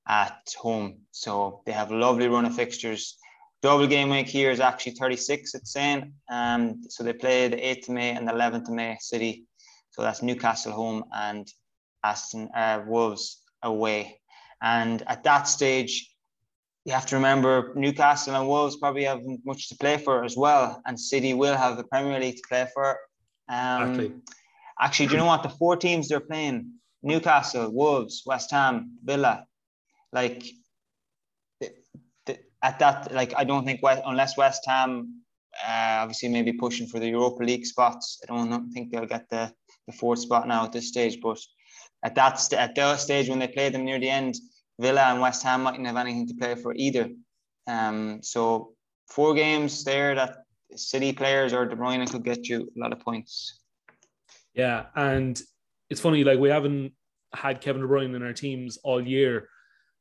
[0.06, 0.98] at home.
[1.10, 3.16] So they have a lovely run of fixtures.
[3.62, 6.12] Double game week here is actually 36, it's saying.
[6.30, 9.46] Um, so they play the 8th of May and the 11th of May City.
[9.90, 11.48] So that's Newcastle home and
[12.02, 14.20] Aston uh, Wolves away.
[14.60, 16.11] And at that stage,
[16.84, 20.82] you have to remember Newcastle and Wolves probably have much to play for as well.
[20.86, 22.98] And City will have the Premier League to play for.
[23.48, 24.12] Um, exactly.
[24.80, 25.42] Actually, do you know what?
[25.42, 29.46] The four teams they're playing Newcastle, Wolves, West Ham, Villa,
[30.12, 30.44] like
[32.62, 35.22] at that, like I don't think West, unless West Ham,
[35.64, 38.20] uh, obviously maybe pushing for the Europa League spots.
[38.22, 39.52] I don't think they'll get the
[39.86, 41.18] the fourth spot now at this stage.
[41.20, 41.38] But
[42.04, 44.36] at that st- at stage when they play them near the end,
[44.82, 47.08] Villa and West Ham mightn't have anything to play for either.
[47.66, 48.74] Um, so
[49.08, 50.38] four games there that
[50.74, 53.60] City players or De Bruyne could get you a lot of points.
[54.54, 55.40] Yeah, and
[55.88, 56.92] it's funny like we haven't
[57.34, 59.48] had Kevin De Bruyne in our teams all year,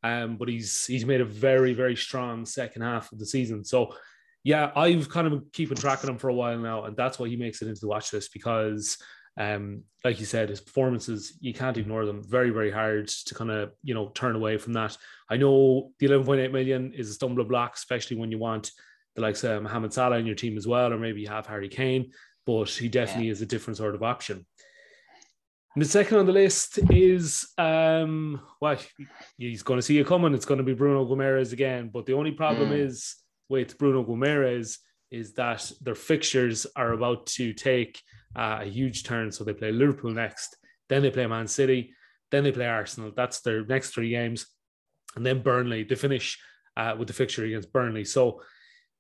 [0.04, 3.64] um, but he's he's made a very very strong second half of the season.
[3.64, 3.94] So
[4.44, 7.20] yeah, I've kind of been keeping track of him for a while now, and that's
[7.20, 8.98] why he makes it into the watch list because
[9.38, 12.24] um, like you said, his performances, you can't ignore them.
[12.24, 14.98] Very, very hard to kind of, you know, turn away from that.
[15.30, 18.72] I know the 11.8 million is a stumbler block, especially when you want
[19.16, 21.70] the likes of Mohamed Salah in your team as well, or maybe you have Harry
[21.70, 22.12] Kane,
[22.46, 23.34] but he definitely yeah.
[23.34, 24.46] is a different sort of option.
[25.76, 28.78] And the second on the list is, um, well,
[29.38, 30.34] he's going to see you coming.
[30.34, 31.90] It's going to be Bruno Guimaraes again.
[31.94, 32.80] But the only problem mm.
[32.80, 33.16] is
[33.48, 34.80] with Bruno Guimaraes
[35.12, 38.02] is that their fixtures are about to take
[38.36, 39.32] uh, a huge turn.
[39.32, 40.56] So they play Liverpool next,
[40.90, 41.94] then they play Man City,
[42.32, 43.12] then they play Arsenal.
[43.16, 44.46] That's their next three games.
[45.16, 46.40] And then Burnley, they finish
[46.78, 48.06] uh, with the fixture against Burnley.
[48.06, 48.42] So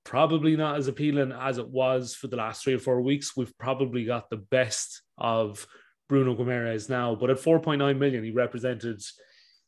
[0.04, 3.38] probably not as appealing as it was for the last three or four weeks.
[3.38, 5.66] We've probably got the best of
[6.10, 9.02] Bruno Guimaraes now, but at 4.9 million, he represented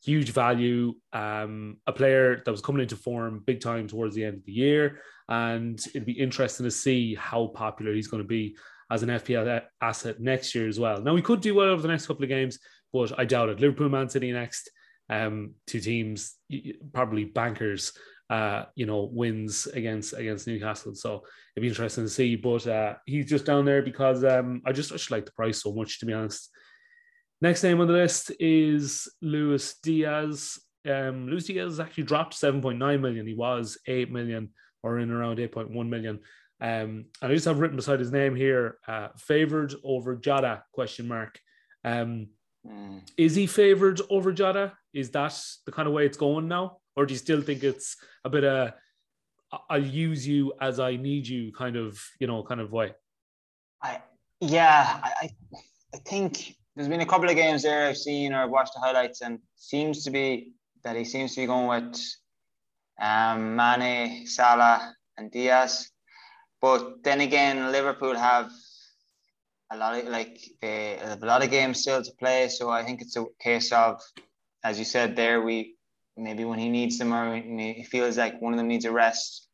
[0.04, 0.94] huge value.
[1.12, 4.52] Um, a player that was coming into form big time towards the end of the
[4.52, 8.56] year, and it'd be interesting to see how popular he's going to be
[8.90, 11.00] as an FPL asset next year as well.
[11.00, 12.58] Now we could do well over the next couple of games,
[12.92, 13.60] but I doubt it.
[13.60, 14.70] Liverpool, Man City next,
[15.10, 16.36] um, two teams,
[16.92, 17.92] probably bankers.
[18.30, 20.94] Uh, you know, wins against against Newcastle.
[20.94, 22.36] So it'd be interesting to see.
[22.36, 25.62] But uh, he's just down there because um, I just, I just like the price
[25.62, 26.48] so much, to be honest.
[27.42, 30.58] Next name on the list is Luis Diaz.
[30.88, 33.26] Um, Luis Diaz actually dropped 7.9 million.
[33.26, 34.48] He was 8 million
[34.82, 36.20] or in around 8.1 million.
[36.60, 40.62] Um, and I just have written beside his name here, uh, favored over Jota?
[40.72, 41.38] question mark.
[41.84, 42.28] Um,
[42.66, 43.00] mm.
[43.16, 44.72] Is he favored over Jota?
[44.92, 46.78] Is that the kind of way it's going now?
[46.96, 48.72] Or do you still think it's a bit of,
[49.68, 52.94] I'll use you as I need you kind of, you know, kind of way?
[53.82, 54.00] I,
[54.40, 55.30] yeah, I,
[55.92, 58.80] I think there's been a couple of games there I've seen or I've watched the
[58.80, 60.52] highlights and seems to be
[60.84, 62.00] that he seems to be going with
[63.00, 65.90] um, Mane, Salah and Diaz.
[66.64, 68.50] But then again, Liverpool have
[69.70, 72.48] a lot of like they have a lot of games still to play.
[72.48, 74.00] So I think it's a case of,
[74.68, 75.74] as you said there, we
[76.16, 79.46] maybe when he needs them or he feels like one of them needs a rest,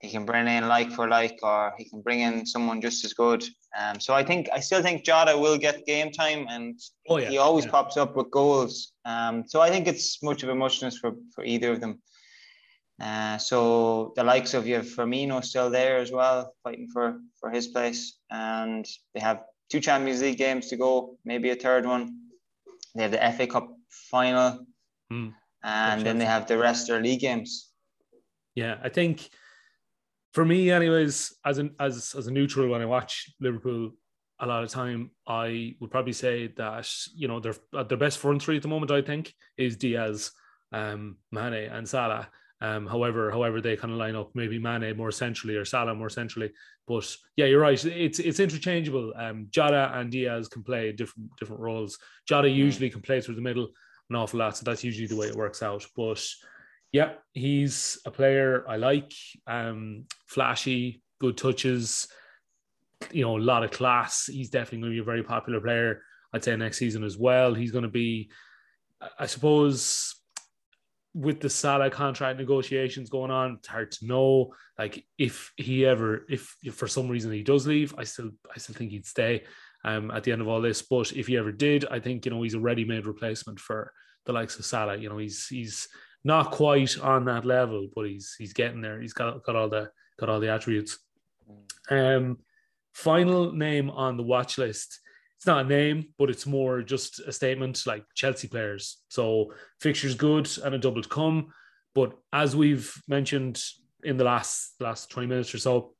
[0.00, 3.14] he can bring in like for like, or he can bring in someone just as
[3.14, 3.42] good.
[3.80, 7.30] Um, so I think I still think Jota will get game time, and oh, yeah,
[7.30, 7.70] he always yeah.
[7.70, 8.92] pops up with goals.
[9.06, 12.02] Um, so I think it's much of a muchness for for either of them.
[13.00, 17.50] Uh, so the likes of you have Firmino still there as well, fighting for for
[17.50, 18.84] his place, and
[19.14, 22.18] they have two Champions League games to go, maybe a third one.
[22.94, 23.68] They have the FA Cup
[24.10, 24.66] final,
[25.12, 25.32] mm.
[25.62, 27.70] and then they have the rest of their league games.
[28.56, 29.28] Yeah, I think
[30.34, 33.92] for me, anyways, as an as as a neutral, when I watch Liverpool
[34.40, 38.42] a lot of time, I would probably say that you know their their best front
[38.42, 38.90] three at the moment.
[38.90, 40.32] I think is Diaz,
[40.72, 42.28] um, Mane, and Salah.
[42.60, 46.10] Um, however, however they kind of line up, maybe Mane more centrally or Salah more
[46.10, 46.50] centrally.
[46.86, 47.82] But yeah, you're right.
[47.84, 49.12] It's it's interchangeable.
[49.16, 51.98] Um, Jota and Diaz can play different different roles.
[52.26, 52.54] Jota mm.
[52.54, 53.68] usually can play through the middle
[54.10, 55.86] an awful lot, so that's usually the way it works out.
[55.96, 56.24] But
[56.92, 59.12] yeah, he's a player I like.
[59.46, 62.08] Um, flashy, good touches,
[63.12, 64.26] you know, a lot of class.
[64.26, 66.02] He's definitely going to be a very popular player.
[66.32, 67.54] I'd say next season as well.
[67.54, 68.30] He's going to be,
[69.18, 70.14] I suppose,
[71.18, 74.54] with the Salah contract negotiations going on, it's hard to know.
[74.78, 78.58] Like if he ever, if, if for some reason he does leave, I still, I
[78.58, 79.44] still think he'd stay.
[79.84, 82.32] Um, at the end of all this, but if he ever did, I think you
[82.32, 83.92] know he's a ready-made replacement for
[84.26, 84.96] the likes of Salah.
[84.96, 85.86] You know, he's he's
[86.24, 89.00] not quite on that level, but he's he's getting there.
[89.00, 90.98] He's got got all the got all the attributes.
[91.90, 92.38] Um,
[92.92, 94.98] final name on the watch list.
[95.38, 98.98] It's not a name, but it's more just a statement like Chelsea players.
[99.08, 101.52] So fixtures good and a double to come.
[101.94, 103.62] But as we've mentioned
[104.02, 105.94] in the last last 20 minutes or so,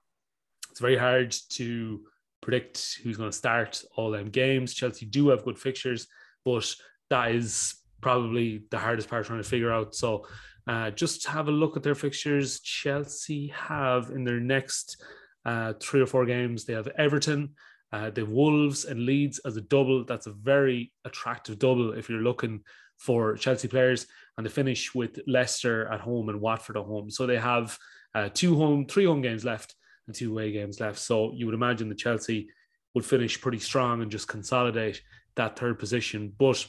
[0.72, 2.01] it's very hard to
[2.40, 4.74] predict who's going to start all them games.
[4.74, 6.09] Chelsea do have good fixtures,
[6.44, 6.74] but
[7.11, 9.94] that is probably the hardest part trying to figure out.
[9.94, 10.27] So
[10.66, 12.61] uh, just have a look at their fixtures.
[12.61, 15.01] Chelsea have in their next
[15.44, 17.55] uh, three or four games, they have Everton,
[17.92, 20.05] uh, the Wolves and Leeds as a double.
[20.05, 22.62] That's a very attractive double if you're looking
[22.98, 24.07] for Chelsea players.
[24.37, 27.11] And they finish with Leicester at home and Watford at home.
[27.11, 27.79] So they have
[28.14, 29.74] uh, two home, three home games left
[30.07, 30.98] and two away games left.
[30.98, 32.48] So you would imagine that Chelsea
[32.94, 35.01] would finish pretty strong and just consolidate
[35.37, 36.33] that third position.
[36.37, 36.66] But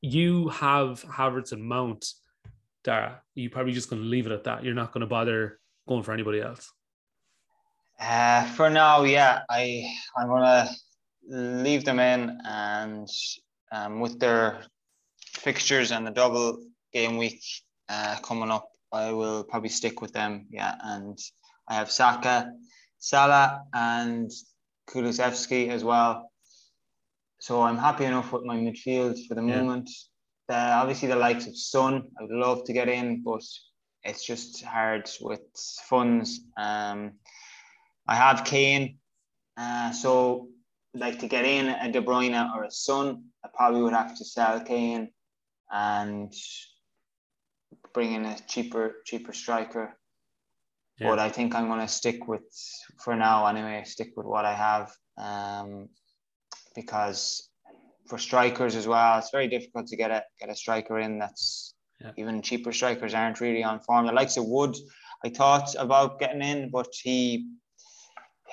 [0.00, 2.06] you have Havertz and Mount,
[2.84, 3.20] Darragh.
[3.34, 4.64] You're probably just going to leave it at that.
[4.64, 6.72] You're not going to bother going for anybody else.
[8.00, 10.70] Uh, for now, yeah, I I'm gonna
[11.28, 13.08] leave them in, and
[13.72, 14.62] um, with their
[15.26, 17.42] fixtures and the double game week
[17.88, 20.46] uh, coming up, I will probably stick with them.
[20.50, 21.18] Yeah, and
[21.68, 22.52] I have Saka,
[22.98, 24.30] Salah, and
[24.88, 26.30] Kulusevski as well.
[27.40, 29.60] So I'm happy enough with my midfield for the yeah.
[29.60, 29.90] moment.
[30.48, 33.42] Uh, obviously, the likes of Son, I would love to get in, but
[34.02, 35.40] it's just hard with
[35.88, 36.40] funds.
[36.56, 37.12] Um,
[38.08, 38.98] I have Kane,
[39.58, 40.48] uh, so
[40.94, 44.24] like to get in a De Bruyne or a Son, I probably would have to
[44.24, 45.10] sell Kane
[45.70, 46.32] and
[47.92, 49.94] bring in a cheaper cheaper striker.
[50.98, 51.10] Yeah.
[51.10, 52.42] But I think I'm going to stick with
[52.98, 53.82] for now anyway.
[53.84, 54.90] Stick with what I have.
[55.16, 55.88] Um,
[56.74, 57.48] because
[58.08, 61.74] for strikers as well, it's very difficult to get a get a striker in that's
[62.00, 62.12] yeah.
[62.16, 64.06] even cheaper strikers aren't really on form.
[64.06, 64.76] The likes of Wood,
[65.24, 67.50] I thought about getting in, but he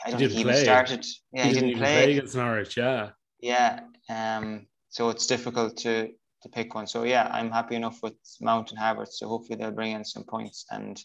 [0.03, 1.05] I don't he think he even started.
[1.31, 2.03] Yeah, he, he didn't, didn't play.
[2.03, 3.09] play against Norwich, yeah.
[3.39, 3.81] Yeah.
[4.09, 6.09] Um so it's difficult to
[6.43, 6.87] to pick one.
[6.87, 9.13] So yeah, I'm happy enough with Mount and Havertz.
[9.13, 10.99] So hopefully they'll bring in some points and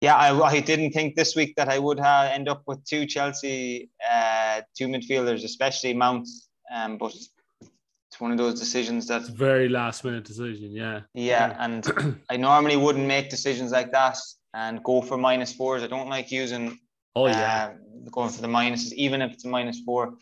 [0.00, 3.06] yeah, I, I didn't think this week that I would have end up with two
[3.06, 6.28] Chelsea, uh, two midfielders, especially Mount.
[6.74, 10.72] Um, but it's one of those decisions that very last minute decision.
[10.72, 11.00] Yeah.
[11.14, 11.56] Yeah, yeah.
[11.58, 14.18] and I normally wouldn't make decisions like that
[14.52, 15.82] and go for minus fours.
[15.82, 16.78] I don't like using.
[17.16, 17.70] Oh yeah.
[17.72, 20.14] Uh, going for the minuses, even if it's a minus four.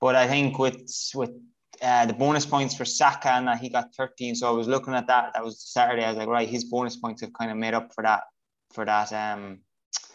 [0.00, 1.30] But I think with with
[1.82, 4.34] uh, the bonus points for Saka and that he got 13.
[4.34, 5.32] So I was looking at that.
[5.34, 6.04] That was Saturday.
[6.04, 8.22] I was like, right, his bonus points have kind of made up for that
[8.72, 9.60] for that um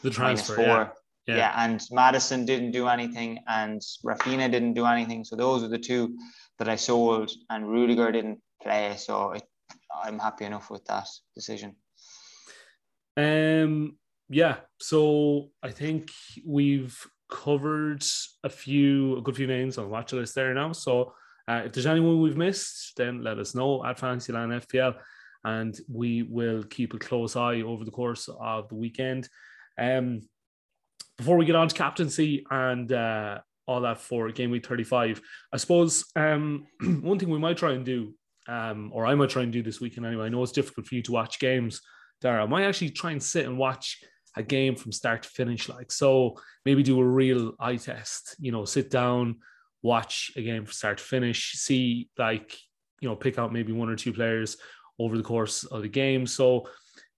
[0.04, 0.66] the transfer four.
[0.66, 0.90] Yeah.
[1.28, 1.38] Yeah.
[1.38, 1.54] yeah.
[1.66, 5.24] and Maddison didn't do anything, and Raphinha didn't do anything.
[5.24, 6.18] So those are the two
[6.58, 8.96] that I sold, and Rudiger didn't play.
[8.98, 9.44] So it,
[10.04, 11.76] I'm happy enough with that decision.
[13.16, 13.99] Um,
[14.30, 14.58] yeah.
[14.80, 16.12] So I think
[16.46, 16.98] we've
[17.30, 18.04] covered
[18.44, 20.72] a few, a good few names on the watch list there now.
[20.72, 21.14] So
[21.48, 24.96] uh, if there's anyone we've missed, then let us know at Fantasyland FPL
[25.44, 29.30] and we will keep a close eye over the course of the weekend.
[29.78, 30.22] Um,
[31.18, 35.22] before we get on to captaincy and uh, all that for game week 35,
[35.54, 36.68] I suppose um,
[37.02, 38.14] one thing we might try and do,
[38.48, 40.26] um, or I might try and do this weekend anyway.
[40.26, 41.82] I know it's difficult for you to watch games,
[42.22, 42.44] Darragh.
[42.44, 44.02] I might actually try and sit and watch
[44.36, 45.70] a game from start to finish.
[45.70, 49.38] Like, so maybe do a real eye test, you know, sit down,
[49.82, 52.56] watch a game from start to finish, see like,
[53.02, 54.58] you know, pick out maybe one or two players
[55.00, 56.28] over the course of the game.
[56.28, 56.68] So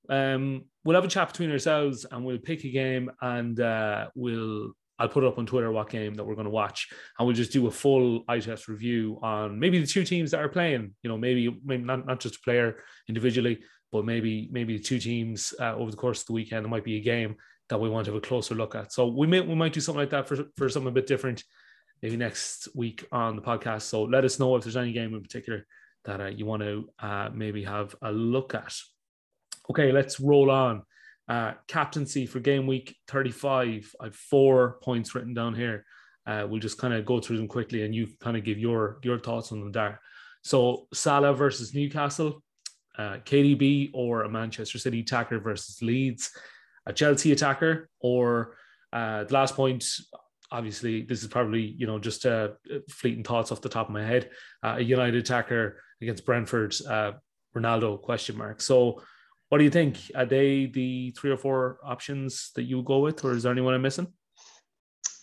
[0.09, 4.73] um, we'll have a chat between ourselves and we'll pick a game and uh, we'll
[5.01, 7.35] I'll put it up on Twitter what game that we're going to watch, and we'll
[7.35, 10.93] just do a full eye test review on maybe the two teams that are playing.
[11.01, 15.53] You know, maybe maybe not, not just a player individually, but maybe maybe two teams
[15.59, 16.65] uh, over the course of the weekend.
[16.65, 17.35] There might be a game
[17.69, 18.91] that we want to have a closer look at.
[18.91, 21.43] So we may we might do something like that for for something a bit different,
[22.01, 23.83] maybe next week on the podcast.
[23.83, 25.65] So let us know if there's any game in particular
[26.05, 28.75] that uh, you want to uh, maybe have a look at.
[29.69, 30.83] Okay, let's roll on.
[31.27, 33.95] Uh, captaincy for game week 35.
[34.01, 35.85] I have four points written down here.
[36.25, 38.99] Uh, we'll just kind of go through them quickly and you kind of give your
[39.03, 39.99] your thoughts on them there.
[40.43, 42.43] So Salah versus Newcastle,
[43.01, 46.31] uh, KDB or a Manchester City attacker versus Leeds,
[46.85, 48.55] a Chelsea attacker or
[48.93, 49.85] uh, the last point.
[50.51, 52.49] Obviously, this is probably you know just uh,
[52.89, 54.29] fleeting thoughts off the top of my head.
[54.63, 57.13] Uh, a United attacker against Brentford, uh,
[57.55, 58.61] Ronaldo question mark.
[58.61, 59.01] So
[59.49, 59.97] what do you think?
[60.15, 63.73] Are they the three or four options that you go with, or is there anyone
[63.73, 64.07] I'm missing?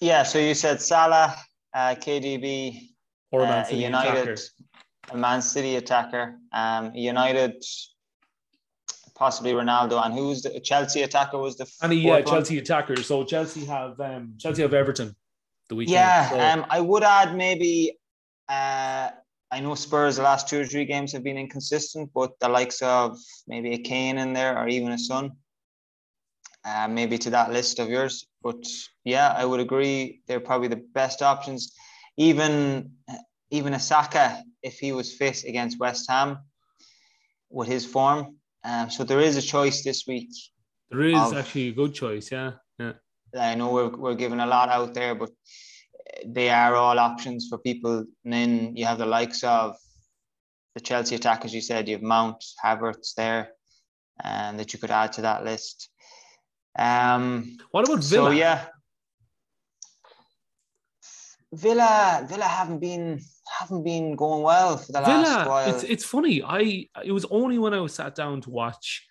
[0.01, 1.37] Yeah, so you said Salah,
[1.75, 2.89] uh, KDB,
[3.33, 4.37] or uh, United, attacker.
[5.11, 7.65] A Man City attacker, um, United,
[9.15, 12.63] possibly Ronaldo, and who's the Chelsea attacker was the and yeah Chelsea one?
[12.63, 12.97] attacker.
[13.03, 15.15] So Chelsea have um, Chelsea have Everton
[15.69, 15.95] the weekend.
[15.95, 16.41] Yeah, so.
[16.41, 17.99] um, I would add maybe
[18.49, 19.11] uh,
[19.51, 22.83] I know Spurs the last two or three games have been inconsistent, but the likes
[22.83, 25.33] of maybe a Kane in there or even a Son,
[26.65, 28.27] uh, maybe to that list of yours.
[28.43, 28.67] But
[29.05, 31.75] yeah, I would agree they're probably the best options.
[32.17, 32.93] Even
[33.51, 36.39] even a Saka, if he was fit against West Ham
[37.51, 38.37] with his form.
[38.65, 40.31] Um, so there is a choice this week.
[40.91, 42.53] There is of, actually a good choice, yeah.
[42.79, 42.93] Yeah.
[43.39, 45.31] I know we're, we're giving a lot out there, but
[46.25, 48.05] they are all options for people.
[48.25, 49.77] And then you have the likes of
[50.75, 53.51] the Chelsea attack, as you said, you have Mount, Havertz there,
[54.23, 55.91] and um, that you could add to that list.
[56.79, 58.31] Um, what about Villa?
[58.31, 58.67] So yeah,
[61.53, 63.21] Villa, Villa haven't been
[63.59, 65.75] haven't been going well for the Villa, last while.
[65.75, 66.43] It's it's funny.
[66.43, 69.07] I it was only when I was sat down to watch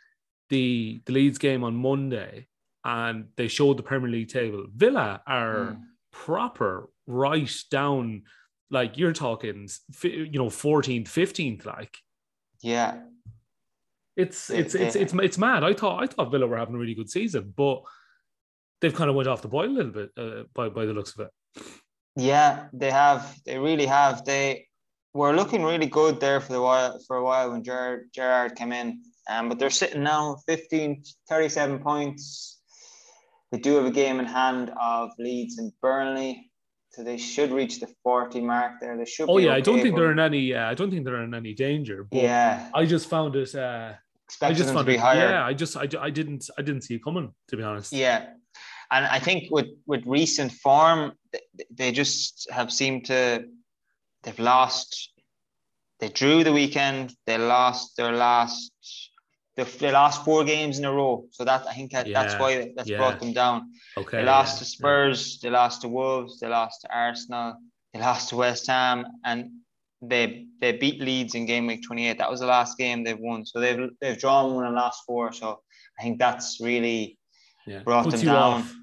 [0.50, 2.48] the the Leeds game on Monday,
[2.84, 4.66] and they showed the Premier League table.
[4.74, 5.78] Villa are.
[5.78, 5.82] Mm
[6.18, 8.24] proper right down
[8.72, 9.70] like you're talking
[10.04, 11.98] you know 14th 15th like
[12.62, 13.00] yeah
[14.16, 16.96] it's it's it's it's it's mad i thought i thought villa were having a really
[16.96, 17.82] good season but
[18.82, 21.14] they've kind of went off the boil a little bit uh, by by the looks
[21.18, 21.64] of it
[22.18, 24.68] yeah they have they really have they
[25.14, 28.72] were looking really good there for the while for a while when gerrard gerrard came
[28.72, 32.58] in um, but they're sitting now 15 37 points
[33.52, 36.52] they do have a game in hand of Leeds and Burnley,
[36.92, 38.98] so they should reach the forty mark there.
[38.98, 39.30] They should.
[39.30, 40.54] Oh yeah, okay, I don't think they're in any.
[40.54, 42.08] Uh, I don't think they're in any danger.
[42.12, 43.56] yeah, I just found it.
[43.56, 43.94] Uh,
[44.42, 45.00] I just found it.
[45.00, 45.30] Higher.
[45.30, 47.94] Yeah, I just I, I didn't I didn't see it coming to be honest.
[47.94, 48.34] Yeah,
[48.92, 51.14] and I think with with recent form,
[51.72, 53.46] they just have seemed to
[54.24, 55.12] they've lost.
[56.00, 57.16] They drew the weekend.
[57.26, 58.72] They lost their last
[59.58, 61.26] the, they lost four games in a row.
[61.32, 62.98] So that I think that, yeah, that's why that's yeah.
[62.98, 63.72] brought them down.
[63.98, 64.18] Okay.
[64.18, 67.56] They lost yeah, to Spurs, they lost to Wolves, they lost to Arsenal,
[67.94, 69.50] they lost to West Ham, and
[70.02, 72.20] they they beat Leeds in game week 28.
[72.20, 73.46] That was the last game they've won.
[73.46, 75.34] So they've they've drawn one and lost four.
[75.34, 75.60] So
[76.00, 77.18] I think that's really
[77.84, 78.54] brought Puts them down.
[78.62, 78.76] Off.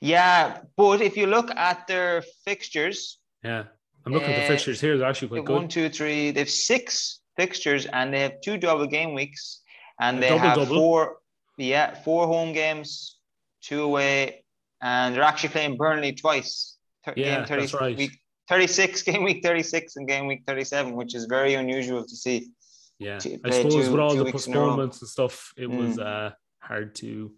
[0.00, 3.64] Yeah, but if you look at their fixtures, yeah,
[4.06, 4.96] I'm looking uh, at the fixtures here.
[4.98, 5.54] They're actually quite good.
[5.54, 6.30] One, two, three.
[6.30, 9.60] They've six fixtures and they have two double game weeks
[10.00, 10.76] and they double, have double.
[10.76, 11.16] four
[11.58, 13.18] yeah four home games
[13.62, 14.44] two away
[14.82, 16.76] and they're actually playing Burnley twice
[17.16, 17.96] yeah, game 30 that's right.
[17.96, 22.50] week 36 game week 36 and game week 37 which is very unusual to see
[22.98, 25.76] yeah I suppose two, with all the postponements and stuff it mm.
[25.76, 26.32] was uh
[26.64, 27.30] hard to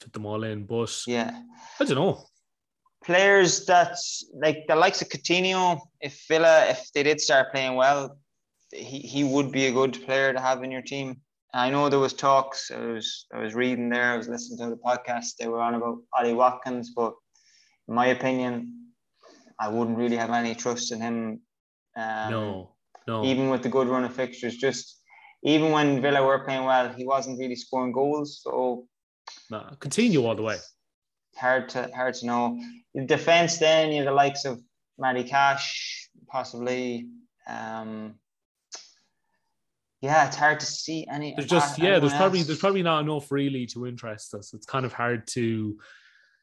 [0.00, 1.42] fit them all in but yeah
[1.80, 2.24] I don't know
[3.04, 3.96] players that
[4.34, 8.16] like the likes of Coutinho if Villa if they did start playing well
[8.72, 11.20] he, he would be a good player to have in your team.
[11.54, 12.70] I know there was talks.
[12.70, 14.12] I was I was reading there.
[14.12, 15.36] I was listening to the podcast.
[15.38, 17.14] They were on about Ollie Watkins, but
[17.88, 18.90] in my opinion,
[19.58, 21.40] I wouldn't really have any trust in him.
[21.96, 22.74] Um, no,
[23.06, 23.24] no.
[23.24, 24.97] Even with the good run of fixtures, just
[25.42, 28.40] even when Villa were playing well, he wasn't really scoring goals.
[28.42, 28.86] So
[29.50, 30.56] nah, continue all the way.
[31.36, 32.60] Hard to hard to know.
[32.94, 34.60] The defense, then you have the likes of
[34.98, 37.08] Matty Cash, possibly.
[37.48, 38.14] Um,
[40.00, 41.34] yeah, it's hard to see any.
[41.34, 44.54] There's just yeah, there's probably there's probably not enough really to interest us.
[44.54, 45.78] It's kind of hard to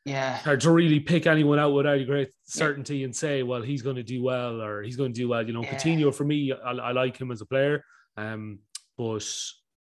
[0.04, 3.06] yeah hard to really pick anyone out without a great certainty yeah.
[3.06, 5.46] and say, well, he's going to do well or he's going to do well.
[5.46, 5.76] You know, yeah.
[5.76, 7.86] Coutinho for me, I, I, like him as a player,
[8.18, 8.60] um,
[8.98, 9.26] but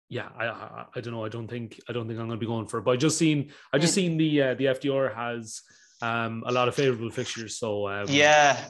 [0.09, 1.25] yeah, I, I, I don't know.
[1.25, 2.85] I don't think I don't think I'm going to be going for it.
[2.85, 5.63] But I just seen I just seen the uh, the FDR has
[6.03, 7.59] um, a lot of favorable fixtures.
[7.59, 8.69] So um, yeah,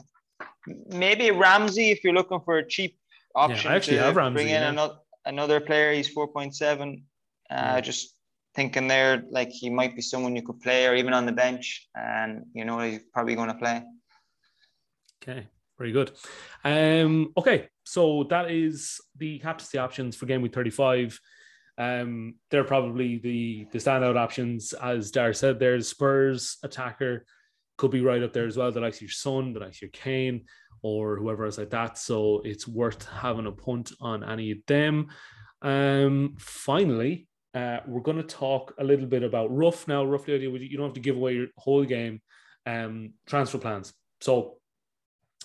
[0.87, 2.97] maybe Ramsey if you're looking for a cheap
[3.35, 3.65] option.
[3.65, 4.35] Yeah, I actually have Ramsey.
[4.35, 4.69] Bring in yeah.
[4.69, 5.93] another another player.
[5.93, 7.03] He's four point seven.
[7.49, 8.15] Uh, just
[8.55, 11.87] thinking there like he might be someone you could play or even on the bench,
[11.95, 13.83] and you know he's probably going to play.
[15.21, 16.11] Okay, very good.
[16.63, 21.17] Um, okay, so that is the captaincy options for game week thirty five.
[21.77, 25.59] Um, they're probably the the standout options, as Dar said.
[25.59, 27.25] There's Spurs attacker
[27.77, 28.71] could be right up there as well.
[28.71, 30.45] The likes of your son, the likes of your Kane,
[30.81, 31.97] or whoever else like that.
[31.97, 35.07] So it's worth having a punt on any of them.
[35.61, 40.05] Um, finally, uh, we're going to talk a little bit about rough now.
[40.05, 42.21] Roughly, you don't have to give away your whole game.
[42.65, 43.93] Um, transfer plans.
[44.21, 44.57] So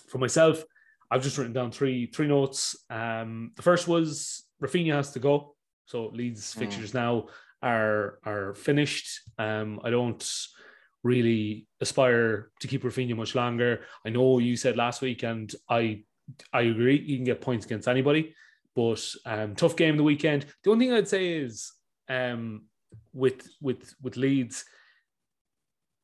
[0.07, 0.63] for myself,
[1.11, 2.75] I've just written down three three notes.
[2.89, 5.55] Um, the first was Raphinha has to go.
[5.85, 6.59] So Leeds mm.
[6.59, 7.27] fixtures now
[7.61, 9.29] are are finished.
[9.37, 10.25] Um, I don't
[11.03, 13.81] really aspire to keep Raphinha much longer.
[14.05, 16.03] I know you said last week, and I
[16.53, 16.99] I agree.
[16.99, 18.33] You can get points against anybody,
[18.73, 20.45] but um, tough game the weekend.
[20.63, 21.73] The only thing I'd say is
[22.09, 22.63] um,
[23.13, 24.63] with with with Leeds,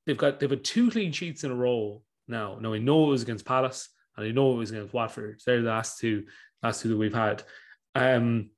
[0.05, 2.57] they've got they've had two clean sheets in a row now.
[2.59, 5.39] Now I know it was against Palace, and I know it was against Watford.
[5.45, 6.25] They're the last two
[6.63, 7.43] last two that we've had.
[7.95, 8.49] Um,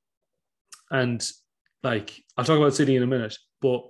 [0.90, 1.26] and
[1.84, 3.84] like I'll talk about City in a minute, but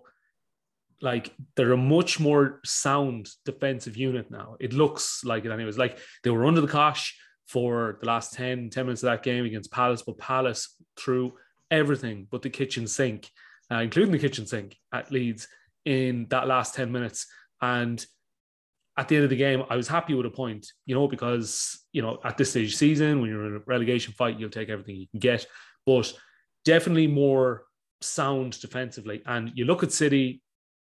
[1.01, 4.57] like they're a much more sound defensive unit now.
[4.59, 5.77] It looks like it anyways.
[5.77, 7.15] Like they were under the cosh
[7.47, 11.33] for the last 10, 10 minutes of that game against Palace, but Palace threw
[11.71, 13.29] everything but the kitchen sink,
[13.71, 15.47] uh, including the kitchen sink at Leeds
[15.85, 17.27] in that last 10 minutes.
[17.61, 18.05] And
[18.99, 21.85] at the end of the game, I was happy with a point, you know, because,
[21.93, 24.67] you know, at this stage of season, when you're in a relegation fight, you'll take
[24.67, 25.45] everything you can get.
[25.85, 26.11] But
[26.65, 27.63] definitely more
[28.01, 29.21] sound defensively.
[29.25, 30.41] And you look at City,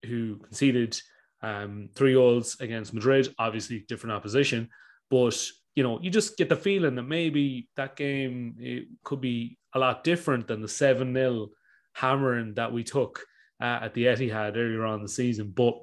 [0.04, 1.00] who conceded
[1.40, 4.68] um, three goals against Madrid, obviously different opposition,
[5.08, 5.40] but
[5.76, 9.78] you know you just get the feeling that maybe that game it could be a
[9.78, 11.48] lot different than the seven 0
[11.94, 13.24] hammering that we took
[13.62, 15.52] uh, at the Etihad earlier on the season.
[15.54, 15.74] But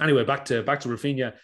[0.00, 1.34] anyway, back to back to Raphinha,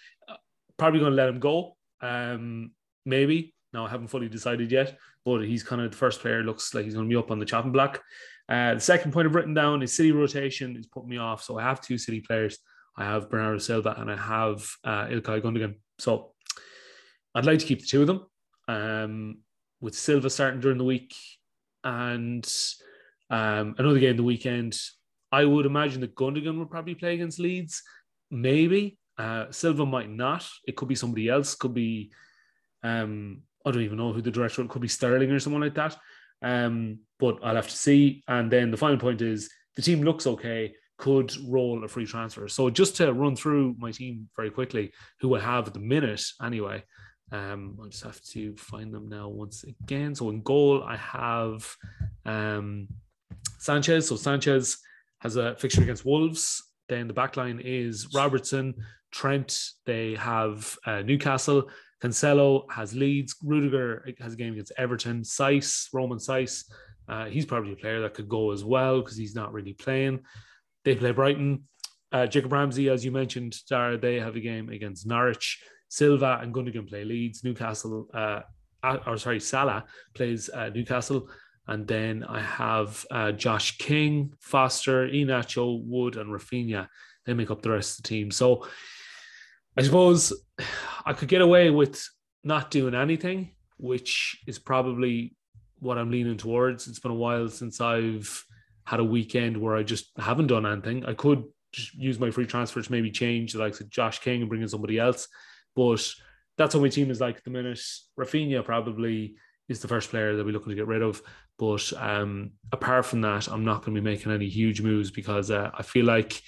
[0.78, 1.76] probably going to let him go.
[2.00, 2.72] Um,
[3.04, 6.42] maybe now I haven't fully decided yet, but he's kind of the first player.
[6.42, 8.02] Looks like he's going to be up on the chopping block.
[8.48, 11.42] Uh, the second point I've written down is city rotation is putting me off.
[11.42, 12.58] So I have two city players.
[12.96, 15.76] I have Bernardo Silva and I have uh, Ilkay Gundogan.
[15.98, 16.34] So
[17.34, 18.26] I'd like to keep the two of them.
[18.68, 19.38] Um,
[19.80, 21.14] with Silva starting during the week
[21.82, 22.46] and
[23.30, 24.78] um, another game the weekend,
[25.32, 27.82] I would imagine that Gundogan would probably play against Leeds.
[28.32, 30.48] Maybe uh, Silva might not.
[30.66, 31.54] It could be somebody else.
[31.54, 32.10] Could be
[32.82, 34.62] um, I don't even know who the director.
[34.62, 35.96] It could be Sterling or someone like that.
[36.42, 38.24] Um, but I'll have to see.
[38.26, 42.48] And then the final point is the team looks okay, could roll a free transfer.
[42.48, 46.24] So just to run through my team very quickly, who I have at the minute
[46.42, 46.82] anyway.
[47.30, 50.14] Um, I just have to find them now once again.
[50.14, 51.74] So in goal, I have
[52.26, 52.88] um,
[53.58, 54.08] Sanchez.
[54.08, 54.78] So Sanchez
[55.20, 56.62] has a fixture against Wolves.
[56.92, 58.74] Then the back line is Robertson,
[59.10, 59.58] Trent.
[59.86, 61.70] They have uh, Newcastle.
[62.02, 63.34] Cancelo has Leeds.
[63.42, 65.22] Rudiger has a game against Everton.
[65.22, 66.70] Saïss, Romain Saïss,
[67.08, 70.20] uh, he's probably a player that could go as well because he's not really playing.
[70.84, 71.62] They play Brighton.
[72.12, 75.62] Uh, Jacob Ramsey, as you mentioned, Darragh, they have a game against Norwich.
[75.88, 77.42] Silva and Gundogan play Leeds.
[77.42, 78.40] Newcastle, uh,
[79.06, 81.30] or sorry, Salah plays uh, Newcastle.
[81.68, 86.88] And then I have uh, Josh King, Foster, Iheanacho, Wood, and Raphinha.
[87.24, 88.30] They make up the rest of the team.
[88.30, 88.66] So
[89.76, 90.32] I suppose
[91.06, 92.04] I could get away with
[92.44, 95.36] not doing anything, which is probably
[95.78, 96.88] what I'm leaning towards.
[96.88, 98.44] It's been a while since I've
[98.84, 101.04] had a weekend where I just haven't done anything.
[101.04, 101.44] I could
[101.94, 104.68] use my free transfer to maybe change the likes of Josh King and bring in
[104.68, 105.28] somebody else.
[105.74, 106.06] But
[106.58, 107.80] that's what my team is like at the minute.
[108.18, 109.36] Raphinha probably
[109.72, 111.20] is the first player that we're looking to get rid of.
[111.58, 115.50] But um, apart from that, I'm not going to be making any huge moves because
[115.50, 116.40] uh, I feel like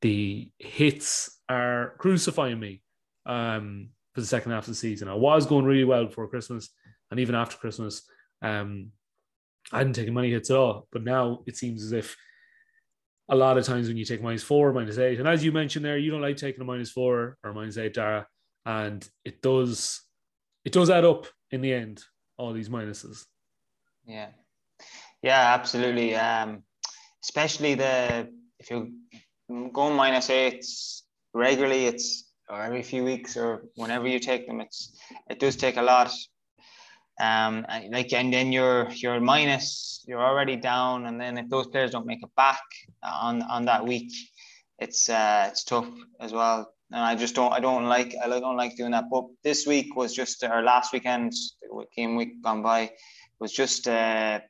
[0.00, 2.82] the hits are crucifying me
[3.26, 5.08] um, for the second half of the season.
[5.08, 6.70] I was going really well before Christmas,
[7.10, 8.02] and even after Christmas,
[8.42, 8.92] um,
[9.72, 10.88] I hadn't taken many hits at all.
[10.92, 12.16] But now it seems as if
[13.28, 15.84] a lot of times when you take minus four, minus eight, and as you mentioned
[15.84, 18.26] there, you don't like taking a minus four or minus eight, Darragh,
[18.64, 20.02] and it does
[20.64, 22.02] it does add up in the end.
[22.38, 23.24] All these minuses.
[24.06, 24.28] Yeah,
[25.22, 26.14] yeah, absolutely.
[26.14, 26.62] Um,
[27.22, 28.28] especially the
[28.58, 28.92] if you
[29.72, 30.64] go minus eight
[31.34, 34.96] regularly, it's or every few weeks or whenever you take them, it's
[35.28, 36.12] it does take a lot.
[37.18, 41.66] Um, and like and then you're you're minus, you're already down, and then if those
[41.66, 42.60] players don't make it back
[43.02, 44.12] on on that week,
[44.78, 45.88] it's uh, it's tough
[46.20, 46.72] as well.
[46.92, 49.10] And I just don't I don't like I don't like doing that.
[49.10, 51.32] But this week was just our last weekend
[51.96, 52.92] game week gone by
[53.40, 54.40] was just uh,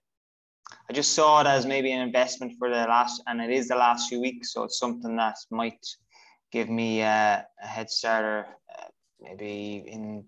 [0.88, 3.76] I just saw it as maybe an investment for the last, and it is the
[3.76, 5.84] last few weeks, so it's something that might
[6.52, 8.46] give me uh, a head starter,
[8.78, 8.88] uh,
[9.20, 10.24] maybe in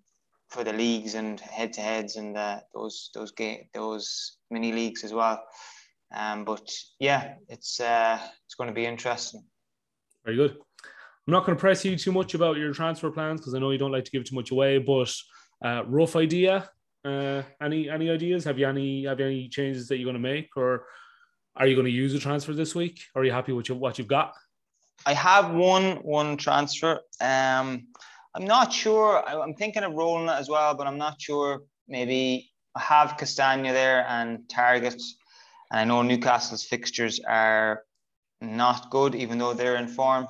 [0.48, 5.04] for the leagues and head to heads and uh, those those game those mini leagues
[5.04, 5.44] as well.
[6.14, 9.44] Um, but yeah, it's uh, it's going to be interesting.
[10.24, 10.56] Very good.
[11.28, 13.70] I'm not going to press you too much about your transfer plans because I know
[13.70, 14.78] you don't like to give too much away.
[14.78, 15.14] But
[15.62, 16.70] uh, rough idea.
[17.04, 18.44] Uh, any any ideas?
[18.44, 20.86] Have you any have you any changes that you're going to make, or
[21.54, 23.02] are you going to use a transfer this week?
[23.14, 24.32] Are you happy with what you've got?
[25.04, 27.00] I have one one transfer.
[27.20, 27.88] Um,
[28.34, 29.22] I'm not sure.
[29.28, 31.60] I, am thinking of rolling it as well, but I'm not sure.
[31.88, 35.02] Maybe I have Castagna there and Targett,
[35.70, 37.82] and I know Newcastle's fixtures are
[38.40, 40.26] not good, even though they're in form.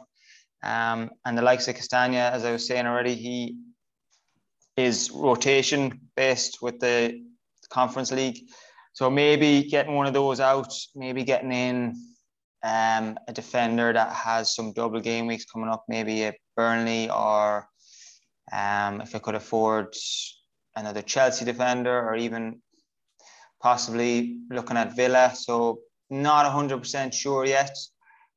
[0.63, 3.57] Um, and the likes of Castagna, as I was saying already, he
[4.77, 7.21] is rotation based with the
[7.71, 8.41] Conference League.
[8.93, 11.95] So maybe getting one of those out, maybe getting in
[12.63, 17.69] um, a defender that has some double game weeks coming up, maybe a Burnley or
[18.53, 19.95] um, if I could afford
[20.75, 22.61] another Chelsea defender or even
[23.61, 25.33] possibly looking at Villa.
[25.35, 25.81] So
[26.11, 27.77] not 100% sure yet.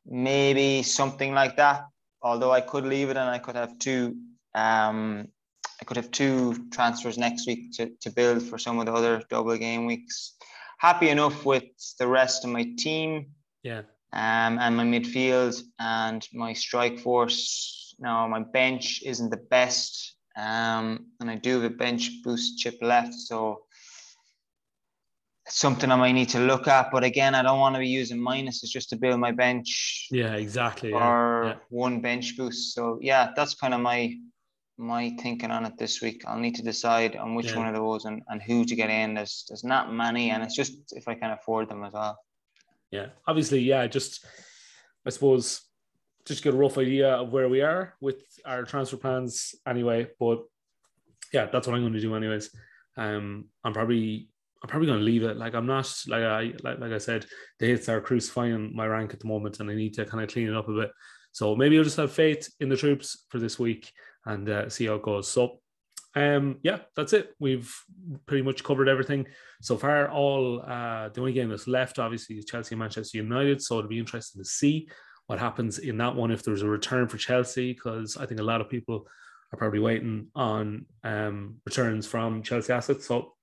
[0.05, 1.85] Maybe something like that.
[2.21, 4.15] Although I could leave it and I could have two
[4.53, 5.27] um,
[5.81, 9.23] I could have two transfers next week to, to build for some of the other
[9.29, 10.35] double game weeks.
[10.77, 11.63] Happy enough with
[11.97, 13.27] the rest of my team.
[13.63, 13.81] Yeah.
[14.13, 17.95] Um, and my midfield and my strike force.
[17.97, 20.15] Now my bench isn't the best.
[20.37, 23.13] Um, and I do have a bench boost chip left.
[23.13, 23.63] So
[25.51, 26.91] something I might need to look at.
[26.91, 30.07] But again, I don't want to be using minuses just to build my bench.
[30.11, 30.93] Yeah, exactly.
[30.93, 31.55] Or yeah.
[31.69, 32.73] one bench boost.
[32.73, 34.15] So yeah, that's kind of my
[34.77, 36.23] my thinking on it this week.
[36.25, 37.57] I'll need to decide on which yeah.
[37.57, 39.13] one of those and, and who to get in.
[39.13, 42.17] There's there's not many, and it's just if I can afford them as well.
[42.89, 43.85] Yeah, obviously, yeah.
[43.87, 44.25] Just
[45.05, 45.61] I suppose
[46.25, 50.07] just get a rough idea of where we are with our transfer plans anyway.
[50.19, 50.43] But
[51.33, 52.49] yeah, that's what I'm going to do anyways.
[52.97, 54.30] Um, I'm probably
[54.61, 55.37] I'm probably going to leave it.
[55.37, 57.25] Like I'm not like I like, like I said,
[57.59, 60.29] the hits are crucifying my rank at the moment, and I need to kind of
[60.29, 60.91] clean it up a bit.
[61.31, 63.91] So maybe I'll just have faith in the troops for this week
[64.25, 65.29] and uh, see how it goes.
[65.29, 65.59] So,
[66.13, 67.33] um, yeah, that's it.
[67.39, 67.73] We've
[68.25, 69.27] pretty much covered everything
[69.61, 70.09] so far.
[70.09, 73.61] All uh, the only game that's left, obviously, is Chelsea and Manchester United.
[73.61, 74.89] So it'll be interesting to see
[75.27, 78.43] what happens in that one if there's a return for Chelsea, because I think a
[78.43, 79.07] lot of people
[79.53, 83.07] are probably waiting on um, returns from Chelsea assets.
[83.07, 83.33] So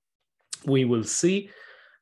[0.65, 1.49] we will see.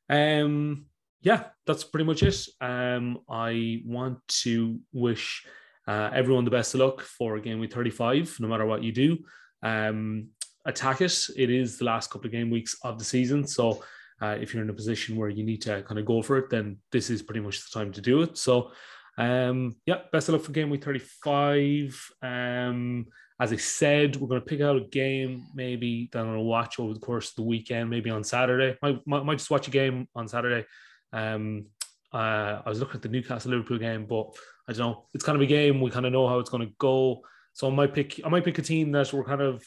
[0.10, 0.86] Um,
[1.22, 2.48] yeah, that's pretty much it.
[2.62, 5.46] Um, I want to wish
[5.88, 9.18] uh, everyone, the best of luck for game week 35, no matter what you do.
[9.64, 10.30] Um,
[10.66, 11.18] attack it.
[11.36, 13.48] It is the last couple of game weeks of the season.
[13.48, 13.84] So
[14.22, 16.50] uh, if you're in a position where you need to kind of go for it,
[16.50, 18.38] then this is pretty much the time to do it.
[18.38, 18.72] So,
[19.18, 22.12] um, yeah, best of luck for game week 35.
[22.22, 23.08] Um,
[23.40, 26.44] as I said, we're going to pick out a game maybe that I'm going to
[26.44, 28.78] watch over the course of the weekend, maybe on Saturday.
[28.82, 30.66] Might, might, might just watch a game on Saturday.
[31.14, 31.68] Um,
[32.12, 34.32] uh, I was looking at the Newcastle Liverpool game, but
[34.68, 35.06] I don't know.
[35.14, 35.82] It's kind of a game.
[35.82, 37.22] We kind of know how it's going to go.
[37.54, 38.20] So I might pick.
[38.26, 39.64] I might pick a team that we're kind of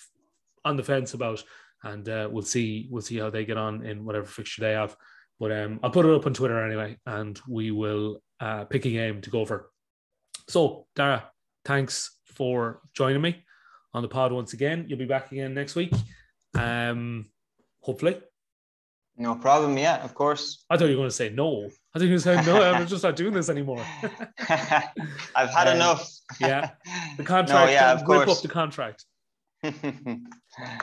[0.64, 1.42] on the fence about,
[1.84, 2.88] and uh, we'll see.
[2.90, 4.96] We'll see how they get on in whatever fixture they have.
[5.38, 8.90] But um, I'll put it up on Twitter anyway, and we will uh, pick a
[8.90, 9.70] game to go for.
[10.48, 11.22] So Darragh,
[11.64, 13.44] thanks for joining me
[13.94, 14.86] on the pod once again.
[14.88, 15.92] You'll be back again next week.
[16.54, 17.26] Um,
[17.80, 18.20] hopefully.
[19.16, 19.76] No problem.
[19.76, 20.64] Yeah, of course.
[20.70, 21.68] I thought you were going to say no.
[21.94, 22.62] I think you were saying no.
[22.62, 23.84] I'm just not doing this anymore.
[24.48, 26.08] I've had um, enough.
[26.40, 26.70] yeah,
[27.16, 27.66] the contract.
[27.66, 28.38] No, yeah, of rip course.
[28.38, 29.04] up the contract.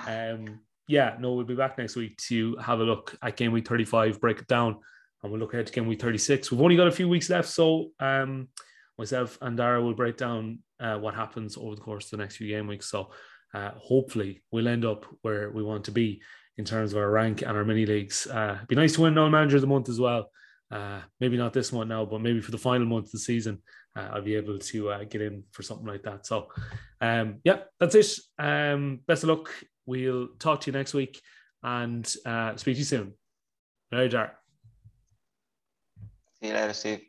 [0.07, 3.67] um, yeah, no, we'll be back next week to have a look at game week
[3.67, 4.77] 35, break it down,
[5.23, 6.51] and we'll look ahead to game week 36.
[6.51, 8.49] We've only got a few weeks left, so um,
[8.97, 12.37] myself and Darragh will break down uh, what happens over the course of the next
[12.37, 12.89] few game weeks.
[12.89, 13.11] So
[13.53, 16.21] uh, hopefully, we'll end up where we want to be
[16.57, 18.27] in terms of our rank and our mini leagues.
[18.27, 20.29] Uh, be nice to win no manager of the month as well.
[20.71, 23.61] uh, maybe not this one now, but maybe for the final month of the season,
[23.95, 26.25] uh, I'll be able to uh, get in for something like that.
[26.25, 26.47] So,
[27.01, 28.11] um, yeah, that's it.
[28.37, 29.49] Um, best of luck.
[29.85, 31.21] We'll talk to you next week
[31.63, 33.13] and speak to you soon.
[33.91, 34.33] Very dark.
[36.41, 37.01] See you later, Steve.